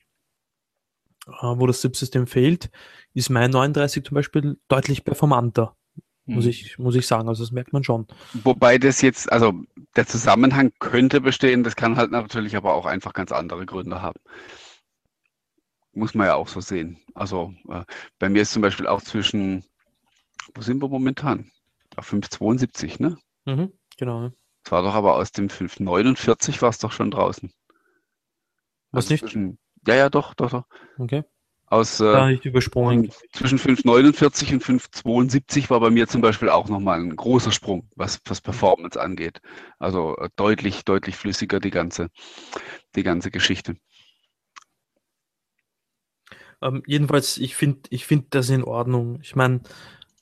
[1.27, 2.71] äh, wo das Subsystem fehlt,
[3.13, 5.77] ist mein 39 zum Beispiel deutlich performanter.
[6.25, 6.49] Muss hm.
[6.49, 8.07] ich, muss ich sagen, also das merkt man schon.
[8.43, 9.53] Wobei das jetzt, also
[9.95, 14.19] der Zusammenhang könnte bestehen, das kann halt natürlich aber auch einfach ganz andere Gründe haben.
[15.91, 16.97] Muss man ja auch so sehen.
[17.13, 17.83] Also äh,
[18.19, 19.63] bei mir ist zum Beispiel auch zwischen,
[20.55, 21.51] wo sind wir momentan?
[21.95, 23.17] Auf 572, ne?
[23.45, 24.31] Mhm, genau.
[24.65, 27.51] Es war doch aber aus dem 549 war es doch schon draußen.
[28.91, 29.21] Was also nicht?
[29.21, 30.65] Zwischen, ja, ja, doch, doch, doch.
[30.97, 31.23] Okay.
[31.65, 33.11] Aus, äh, ich übersprungen.
[33.31, 38.19] Zwischen 549 und 572 war bei mir zum Beispiel auch nochmal ein großer Sprung, was,
[38.25, 39.41] was Performance angeht.
[39.79, 42.09] Also äh, deutlich, deutlich flüssiger die ganze,
[42.95, 43.75] die ganze Geschichte.
[46.61, 49.19] Ähm, jedenfalls, ich finde ich find das in Ordnung.
[49.21, 49.61] Ich meine,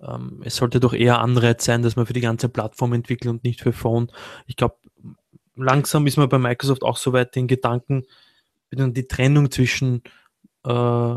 [0.02, 3.44] ähm, es sollte doch eher Anreiz sein, dass man für die ganze Plattform entwickelt und
[3.44, 4.12] nicht für Phone.
[4.48, 4.78] Ich glaube,
[5.56, 8.04] langsam ist man bei Microsoft auch so weit den Gedanken,
[8.72, 10.04] die Trennung zwischen
[10.66, 11.16] äh,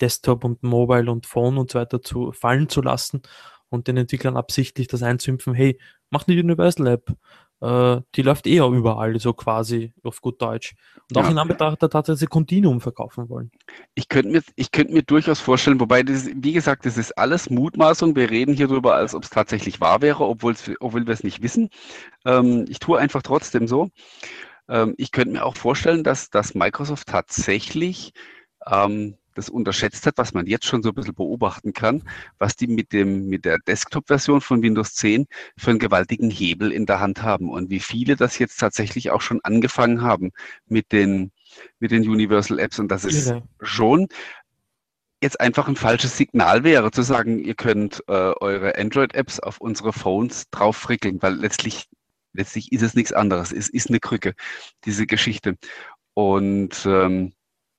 [0.00, 3.22] Desktop und Mobile und Phone und so weiter zu fallen zu lassen
[3.68, 5.78] und den Entwicklern absichtlich das einzuimpfen, hey,
[6.10, 7.12] mach eine Universal App.
[7.60, 10.74] Äh, die läuft eh überall, so quasi auf gut Deutsch.
[11.10, 11.30] Und auch ja.
[11.30, 13.50] in Anbetracht der Tatsache, dass sie Continuum verkaufen wollen.
[13.94, 17.50] Ich könnte mir, ich könnte mir durchaus vorstellen, wobei das, wie gesagt, das ist alles
[17.50, 18.14] Mutmaßung.
[18.14, 21.70] Wir reden hier drüber, als ob es tatsächlich wahr wäre, obwohl wir es nicht wissen.
[22.24, 23.90] Ähm, ich tue einfach trotzdem so.
[24.68, 28.12] Ähm, ich könnte mir auch vorstellen, dass, dass Microsoft tatsächlich
[28.66, 32.02] ähm, das unterschätzt hat, was man jetzt schon so ein bisschen beobachten kann,
[32.38, 35.26] was die mit dem, mit der Desktop-Version von Windows 10
[35.56, 39.20] für einen gewaltigen Hebel in der Hand haben und wie viele das jetzt tatsächlich auch
[39.20, 40.32] schon angefangen haben
[40.66, 41.30] mit den,
[41.78, 43.42] mit den Universal Apps und das ist ja.
[43.62, 44.08] schon
[45.22, 49.92] jetzt einfach ein falsches Signal wäre, zu sagen, ihr könnt äh, eure Android-Apps auf unsere
[49.92, 51.88] Phones drauf frickeln, weil letztlich,
[52.32, 53.52] letztlich ist es nichts anderes.
[53.52, 54.34] Es ist eine Krücke,
[54.84, 55.56] diese Geschichte.
[56.14, 57.32] Und ähm,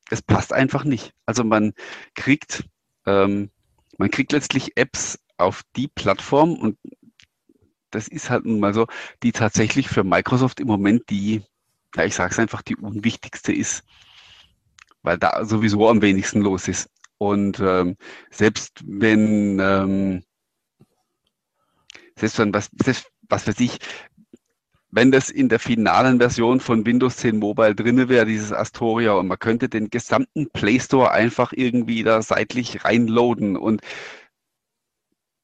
[0.09, 1.13] es passt einfach nicht.
[1.25, 1.73] Also man
[2.15, 2.65] kriegt,
[3.05, 3.49] ähm,
[3.97, 6.77] man kriegt letztlich Apps auf die Plattform und
[7.91, 8.87] das ist halt nun mal so,
[9.23, 11.43] die tatsächlich für Microsoft im Moment die,
[11.95, 13.83] ja, ich sage es einfach, die unwichtigste ist,
[15.01, 16.89] weil da sowieso am wenigsten los ist.
[17.17, 17.97] Und ähm,
[18.29, 20.23] selbst wenn, ähm,
[22.15, 23.79] selbst wenn was, selbst, was weiß ich,
[24.91, 29.27] wenn das in der finalen Version von Windows 10 Mobile drinne wäre, dieses Astoria, und
[29.27, 33.81] man könnte den gesamten Play Store einfach irgendwie da seitlich reinloaden und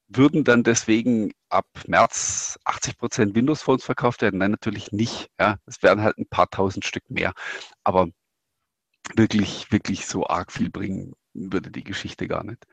[0.08, 4.38] würden dann deswegen ab März 80 Prozent Windows Phones verkauft werden?
[4.38, 5.30] Nein, natürlich nicht.
[5.38, 7.32] Ja, es wären halt ein paar tausend Stück mehr.
[7.84, 8.08] Aber
[9.14, 12.64] wirklich, wirklich so arg viel bringen würde die Geschichte gar nicht.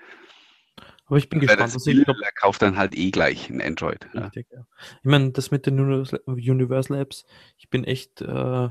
[1.05, 1.75] Aber ich bin Weil gespannt.
[1.75, 4.07] Das will, er kauft dann halt eh gleich ein Android.
[4.13, 4.59] Richtig, ja.
[4.59, 4.65] Ja.
[4.99, 7.25] Ich meine, das mit den Universal Apps,
[7.57, 8.69] ich bin echt äh,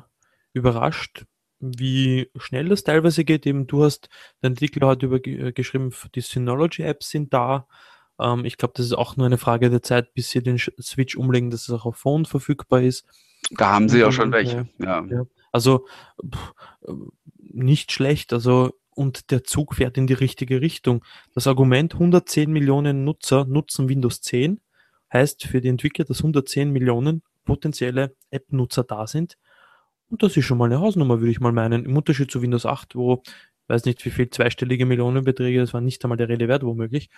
[0.52, 1.26] überrascht,
[1.60, 3.46] wie schnell das teilweise geht.
[3.46, 4.08] Eben, du hast
[4.42, 7.68] den Artikel heute über äh, geschrieben, die Synology-Apps sind da.
[8.18, 11.16] Ähm, ich glaube, das ist auch nur eine Frage der Zeit, bis sie den Switch
[11.16, 13.06] umlegen, dass es auch auf Phone verfügbar ist.
[13.50, 14.68] Da haben sie ja schon welche.
[14.78, 15.04] Ja.
[15.04, 15.24] ja.
[15.52, 15.86] Also
[16.24, 16.52] pff,
[16.86, 16.92] äh,
[17.38, 18.32] nicht schlecht.
[18.32, 21.04] Also und der Zug fährt in die richtige Richtung.
[21.34, 24.60] Das Argument 110 Millionen Nutzer nutzen Windows 10
[25.12, 29.36] heißt für die Entwickler, dass 110 Millionen potenzielle App-Nutzer da sind.
[30.08, 31.84] Und das ist schon mal eine Hausnummer, würde ich mal meinen.
[31.84, 33.22] Im Unterschied zu Windows 8, wo,
[33.68, 37.08] weiß nicht wie viel, zweistellige Millionenbeträge, das war nicht einmal der Rede wert, womöglich.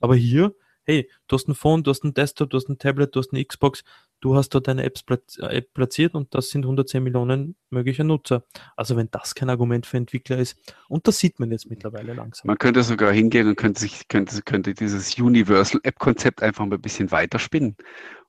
[0.00, 0.54] Aber hier
[0.90, 3.32] hey, du hast ein Phone, du hast ein Desktop, du hast ein Tablet, du hast
[3.32, 3.84] eine Xbox,
[4.20, 5.04] du hast dort deine Apps
[5.38, 8.44] App platziert und das sind 110 Millionen möglicher Nutzer.
[8.76, 12.48] Also wenn das kein Argument für Entwickler ist, und das sieht man jetzt mittlerweile langsam.
[12.48, 16.82] Man könnte sogar hingehen und könnte sich, könnte, könnte dieses Universal App-Konzept einfach mal ein
[16.82, 17.76] bisschen weiterspinnen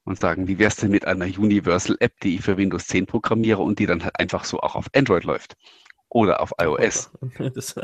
[0.04, 3.08] und sagen, wie wäre es denn mit einer Universal App, die ich für Windows 10
[3.08, 5.56] programmiere und die dann halt einfach so auch auf Android läuft
[6.12, 7.10] oder auf iOS.
[7.56, 7.76] Das,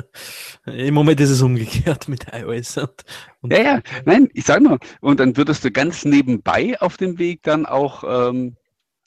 [0.65, 2.78] Im Moment ist es umgekehrt mit iOS.
[2.78, 3.05] Und,
[3.41, 7.17] und ja, ja, nein, ich sage nur, und dann würdest du ganz nebenbei auf dem
[7.17, 8.57] Weg dann auch ähm,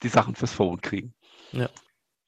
[0.03, 1.14] die Sachen fürs Phone kriegen.
[1.53, 1.68] Ja.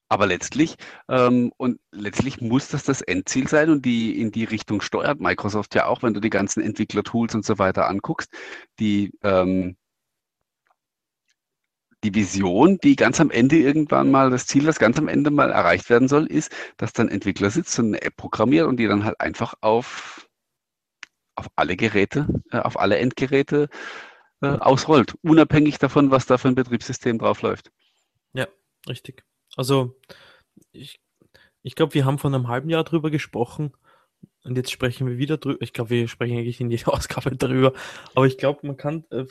[0.08, 0.76] Aber letztlich,
[1.08, 5.74] ähm, und letztlich muss das das Endziel sein und die in die Richtung steuert Microsoft
[5.74, 8.30] ja auch, wenn du die ganzen Entwicklertools und so weiter anguckst,
[8.78, 9.76] die, ähm,
[12.04, 15.50] die Vision, die ganz am Ende irgendwann mal, das Ziel, das ganz am Ende mal
[15.50, 19.04] erreicht werden soll, ist, dass dann Entwickler sitzt und eine App programmiert und die dann
[19.04, 20.28] halt einfach auf,
[21.36, 23.68] auf alle Geräte, äh, auf alle Endgeräte
[24.40, 27.70] äh, ausrollt, unabhängig davon, was da für ein Betriebssystem drauf läuft.
[28.32, 28.48] Ja,
[28.88, 29.24] richtig.
[29.56, 29.96] Also
[30.72, 31.00] ich,
[31.62, 33.72] ich glaube, wir haben vor einem halben Jahr drüber gesprochen
[34.42, 35.62] und jetzt sprechen wir wieder drüber.
[35.62, 37.72] Ich glaube, wir sprechen eigentlich in jeder Ausgabe drüber,
[38.14, 39.26] aber ich glaube, man kann äh,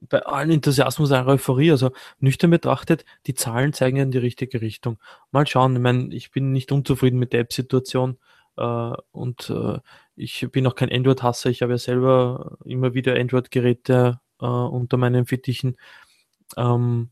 [0.00, 4.98] bei allen Enthusiasmus einer Euphorie, also nüchtern betrachtet, die Zahlen zeigen in die richtige Richtung.
[5.30, 8.18] Mal schauen, ich meine, ich bin nicht unzufrieden mit der App-Situation
[8.56, 9.78] äh, und äh,
[10.16, 15.26] ich bin auch kein Android-Hasser, ich habe ja selber immer wieder Android-Geräte äh, unter meinen
[15.26, 15.76] Fittichen.
[16.56, 17.10] Ähm,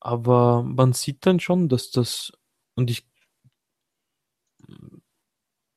[0.00, 2.32] aber man sieht dann schon, dass das,
[2.74, 3.06] und ich,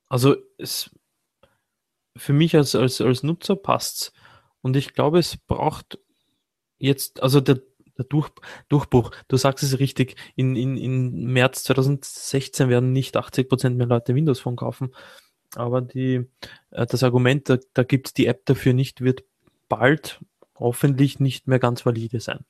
[0.09, 0.89] also es,
[2.17, 4.13] für mich als, als, als Nutzer passt's.
[4.61, 5.99] Und ich glaube, es braucht
[6.85, 7.59] jetzt, also der,
[7.97, 8.29] der Durch,
[8.69, 14.15] Durchbruch, du sagst es richtig, in, in, in März 2016 werden nicht 80% mehr Leute
[14.15, 14.93] Windows Phone kaufen.
[15.55, 16.27] Aber die,
[16.71, 19.23] äh, das Argument, da, da gibt es die App dafür nicht, wird
[19.69, 20.19] bald
[20.55, 22.45] hoffentlich nicht mehr ganz valide sein.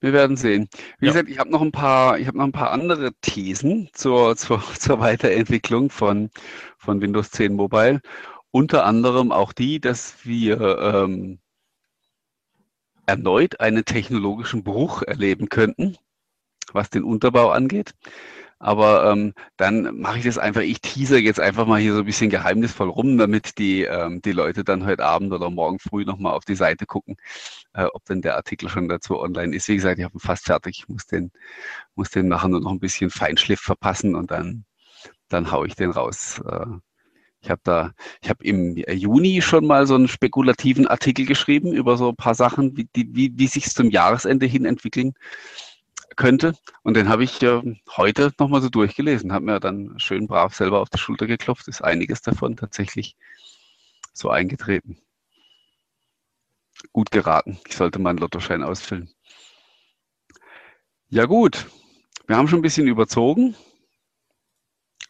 [0.00, 0.68] Wir werden sehen.
[1.00, 1.12] Wie ja.
[1.12, 4.62] gesagt, ich habe noch ein paar, ich habe noch ein paar andere Thesen zur, zur,
[4.78, 6.30] zur Weiterentwicklung von,
[6.76, 8.00] von Windows 10 Mobile.
[8.50, 11.38] Unter anderem auch die, dass wir ähm,
[13.06, 15.96] erneut einen technologischen Bruch erleben könnten,
[16.72, 17.94] was den Unterbau angeht.
[18.60, 22.04] Aber ähm, dann mache ich das einfach, ich teaser jetzt einfach mal hier so ein
[22.04, 26.34] bisschen geheimnisvoll rum, damit die, ähm, die Leute dann heute Abend oder morgen früh nochmal
[26.34, 27.16] auf die Seite gucken,
[27.74, 29.68] äh, ob denn der Artikel schon dazu online ist.
[29.68, 31.30] Wie gesagt, ich habe ihn fast fertig, ich muss den,
[31.94, 34.64] muss den nachher nur noch ein bisschen Feinschliff verpassen und dann,
[35.28, 36.40] dann haue ich den raus.
[36.44, 36.66] Äh,
[37.40, 41.96] ich habe da, ich habe im Juni schon mal so einen spekulativen Artikel geschrieben über
[41.96, 45.14] so ein paar Sachen, wie, die, wie, wie sich zum Jahresende hin entwickeln
[46.16, 46.54] könnte.
[46.82, 47.62] Und den habe ich äh,
[47.96, 51.68] heute nochmal so durchgelesen, habe mir dann schön brav selber auf die Schulter geklopft.
[51.68, 53.16] Ist einiges davon tatsächlich
[54.12, 54.98] so eingetreten.
[56.92, 57.58] Gut geraten.
[57.68, 59.10] Ich sollte meinen Lottoschein ausfüllen.
[61.08, 61.66] Ja gut,
[62.26, 63.54] wir haben schon ein bisschen überzogen.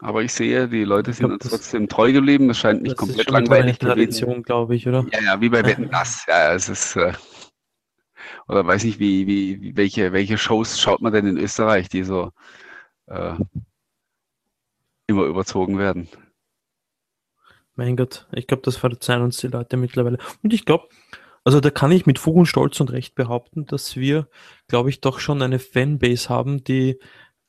[0.00, 2.50] Aber ich sehe, die Leute sind glaub, uns trotzdem treu geblieben.
[2.50, 3.86] Es scheint nicht komplett langweilig zu
[4.26, 4.42] werden.
[4.42, 5.04] glaube ich, oder?
[5.12, 6.24] Ja, ja, wie bei Wetten das.
[6.28, 7.12] Ja, es ist äh,
[8.48, 12.32] oder weiß nicht, wie, wie, welche, welche Shows schaut man denn in Österreich, die so
[13.06, 13.34] äh,
[15.06, 16.08] immer überzogen werden?
[17.74, 20.18] Mein Gott, ich glaube, das verzeihen uns die Leute mittlerweile.
[20.42, 20.88] Und ich glaube,
[21.44, 24.28] also da kann ich mit Fug und Stolz und Recht behaupten, dass wir,
[24.66, 26.98] glaube ich, doch schon eine Fanbase haben, die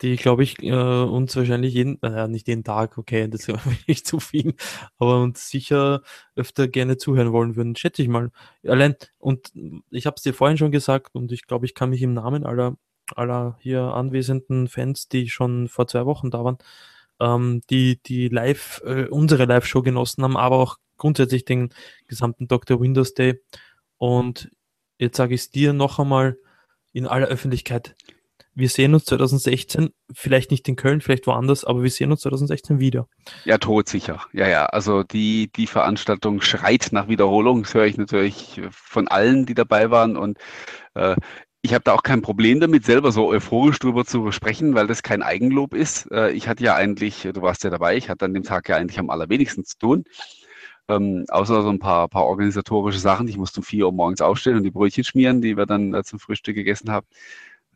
[0.01, 4.07] die, glaube ich, äh, uns wahrscheinlich jeden, äh, nicht jeden Tag, okay, das ist nicht
[4.07, 4.55] zu viel,
[4.97, 6.01] aber uns sicher
[6.35, 8.31] öfter gerne zuhören wollen würden, schätze ich mal.
[8.65, 9.51] Allein, und
[9.91, 12.45] ich habe es dir vorhin schon gesagt und ich glaube, ich kann mich im Namen
[12.45, 12.77] aller,
[13.15, 16.57] aller hier anwesenden Fans, die schon vor zwei Wochen da waren,
[17.19, 21.73] ähm, die, die live, äh, unsere Live-Show genossen haben, aber auch grundsätzlich den
[22.07, 22.79] gesamten Dr.
[22.79, 23.41] Windows Day.
[23.97, 24.51] Und
[24.97, 26.37] jetzt sage ich es dir noch einmal
[26.93, 27.95] in aller Öffentlichkeit
[28.59, 32.79] wir sehen uns 2016, vielleicht nicht in Köln, vielleicht woanders, aber wir sehen uns 2016
[32.79, 33.07] wieder.
[33.45, 34.21] Ja, todsicher.
[34.33, 34.65] Ja, ja.
[34.65, 37.63] Also die, die Veranstaltung schreit nach Wiederholung.
[37.63, 40.17] Das höre ich natürlich von allen, die dabei waren.
[40.17, 40.37] Und
[40.93, 41.15] äh,
[41.61, 45.03] ich habe da auch kein Problem damit, selber so euphorisch drüber zu sprechen, weil das
[45.03, 46.11] kein Eigenlob ist.
[46.11, 48.75] Äh, ich hatte ja eigentlich, du warst ja dabei, ich hatte an dem Tag ja
[48.75, 50.03] eigentlich am allerwenigsten zu tun.
[50.89, 53.27] Ähm, außer so ein paar, paar organisatorische Sachen.
[53.27, 56.03] Ich musste um vier Uhr morgens aufstehen und die Brötchen schmieren, die wir dann äh,
[56.03, 57.05] zum Frühstück gegessen haben.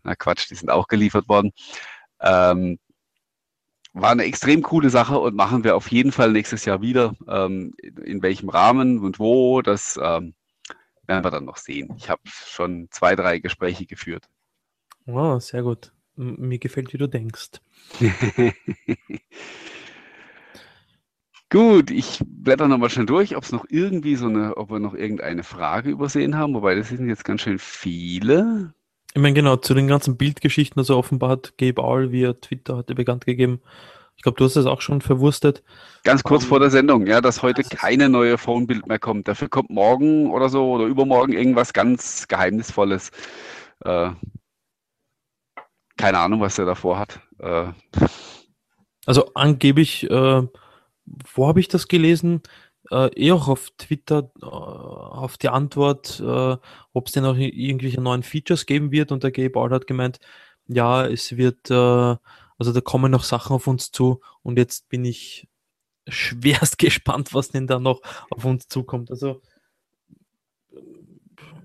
[0.04, 1.52] Na Quatsch, die sind auch geliefert worden.
[2.20, 2.80] Ähm,
[3.94, 7.14] war eine extrem coole Sache und machen wir auf jeden Fall nächstes Jahr wieder.
[7.28, 10.34] Ähm, in welchem Rahmen und wo, das ähm,
[11.06, 11.94] werden wir dann noch sehen.
[11.98, 14.28] Ich habe schon zwei, drei Gespräche geführt.
[15.06, 15.92] Wow, sehr gut.
[16.16, 17.60] Mir gefällt, wie du denkst.
[21.50, 24.96] Gut, ich blätter nochmal schnell durch, ob es noch irgendwie so eine, ob wir noch
[24.96, 28.74] irgendeine Frage übersehen haben, wobei das sind jetzt ganz schön viele.
[29.16, 32.96] Ich meine, genau, zu den ganzen Bildgeschichten, also offenbar hat Gabe Aul via Twitter heute
[32.96, 33.62] bekannt gegeben.
[34.16, 35.64] Ich glaube, du hast es auch schon verwurstet.
[36.04, 39.28] Ganz kurz um, vor der Sendung, ja, dass heute keine neue Phone-Bild mehr kommt.
[39.28, 43.12] Dafür kommt morgen oder so oder übermorgen irgendwas ganz Geheimnisvolles.
[43.84, 44.12] Äh,
[45.98, 47.20] keine Ahnung, was er davor hat.
[47.40, 47.72] Äh,
[49.06, 50.48] also angeblich, äh,
[51.34, 52.42] wo habe ich das gelesen?
[52.92, 56.58] Äh, eh auch auf Twitter äh, auf die Antwort, äh,
[56.94, 59.12] ob es denn auch irgendwelche neuen Features geben wird.
[59.12, 60.20] Und der Gabe Art hat gemeint,
[60.68, 61.74] ja, es wird, äh,
[62.58, 64.22] also da kommen noch Sachen auf uns zu.
[64.42, 65.48] Und jetzt bin ich
[66.08, 69.12] schwerst gespannt, was denn da noch auf uns zukommt.
[69.12, 69.42] Also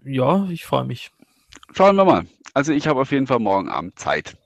[0.05, 1.11] ja, ich freue mich.
[1.75, 2.27] Schauen wir mal.
[2.55, 4.37] Also ich habe auf jeden Fall morgen Abend Zeit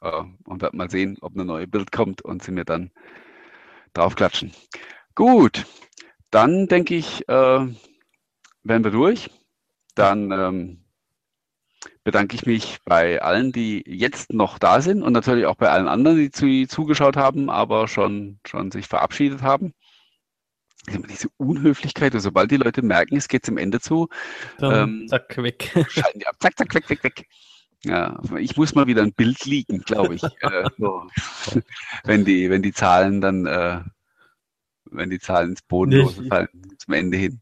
[0.00, 2.90] äh, und werde mal sehen, ob eine neue Bild kommt und sie mir dann
[3.94, 4.52] draufklatschen.
[5.14, 5.64] Gut,
[6.32, 7.66] dann denke ich, äh,
[8.64, 9.30] wären wir durch.
[9.94, 10.84] Dann ähm,
[12.02, 15.88] bedanke ich mich bei allen, die jetzt noch da sind und natürlich auch bei allen
[15.88, 19.74] anderen, die zu, zugeschaut haben, aber schon, schon sich verabschiedet haben.
[20.88, 24.08] Diese Unhöflichkeit, also sobald die Leute merken, es geht zum Ende zu,
[24.58, 25.70] dann ähm, zack, weg.
[25.88, 27.28] Schalten die ab, zack, zack, weg, weg, weg.
[27.84, 30.22] Ja, ich muss mal wieder ein Bild liegen, glaube ich.
[30.22, 31.06] äh, so.
[32.04, 33.80] wenn, die, wenn die Zahlen dann, äh,
[34.96, 36.48] wenn die Zahlen ins Bodenlose fallen,
[36.78, 37.40] zum Ende hin.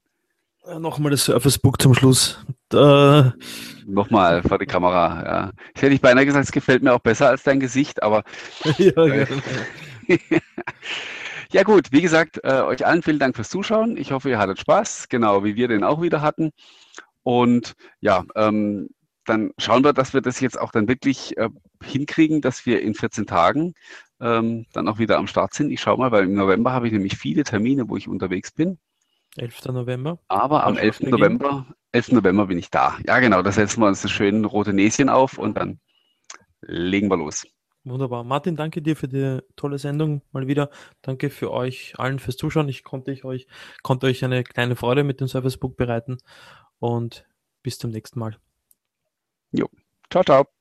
[0.78, 2.38] Nochmal das Surface Book zum Schluss.
[2.68, 3.34] Da.
[3.86, 5.52] Nochmal vor die Kamera, ja.
[5.74, 8.22] Ich hätte ich beinahe gesagt, es gefällt mir auch besser als dein Gesicht, aber.
[8.78, 9.26] ja, äh,
[11.52, 13.96] ja, gut, wie gesagt, äh, euch allen vielen Dank fürs Zuschauen.
[13.96, 16.52] Ich hoffe, ihr hattet Spaß, genau wie wir den auch wieder hatten.
[17.22, 18.90] Und ja, ähm,
[19.24, 21.48] dann schauen wir, dass wir das jetzt auch dann wirklich äh,
[21.82, 23.74] hinkriegen, dass wir in 14 Tagen
[24.20, 25.70] ähm, dann auch wieder am Start sind.
[25.70, 28.78] Ich schaue mal, weil im November habe ich nämlich viele Termine, wo ich unterwegs bin.
[29.36, 29.66] 11.
[29.66, 30.18] November.
[30.28, 31.02] Aber am 11.
[31.02, 32.12] November, 11.
[32.12, 32.98] November bin ich da.
[33.06, 35.80] Ja, genau, da setzen wir uns das schöne rote Näschen auf und dann
[36.62, 37.46] legen wir los.
[37.84, 38.24] Wunderbar.
[38.24, 40.70] Martin, danke dir für die tolle Sendung mal wieder.
[41.00, 42.68] Danke für euch allen fürs Zuschauen.
[42.68, 43.46] Ich konnte ich euch,
[43.82, 46.18] konnte euch eine kleine Freude mit dem Servicebook bereiten
[46.78, 47.26] und
[47.62, 48.36] bis zum nächsten Mal.
[49.52, 49.68] Jo.
[50.10, 50.59] Ciao, ciao.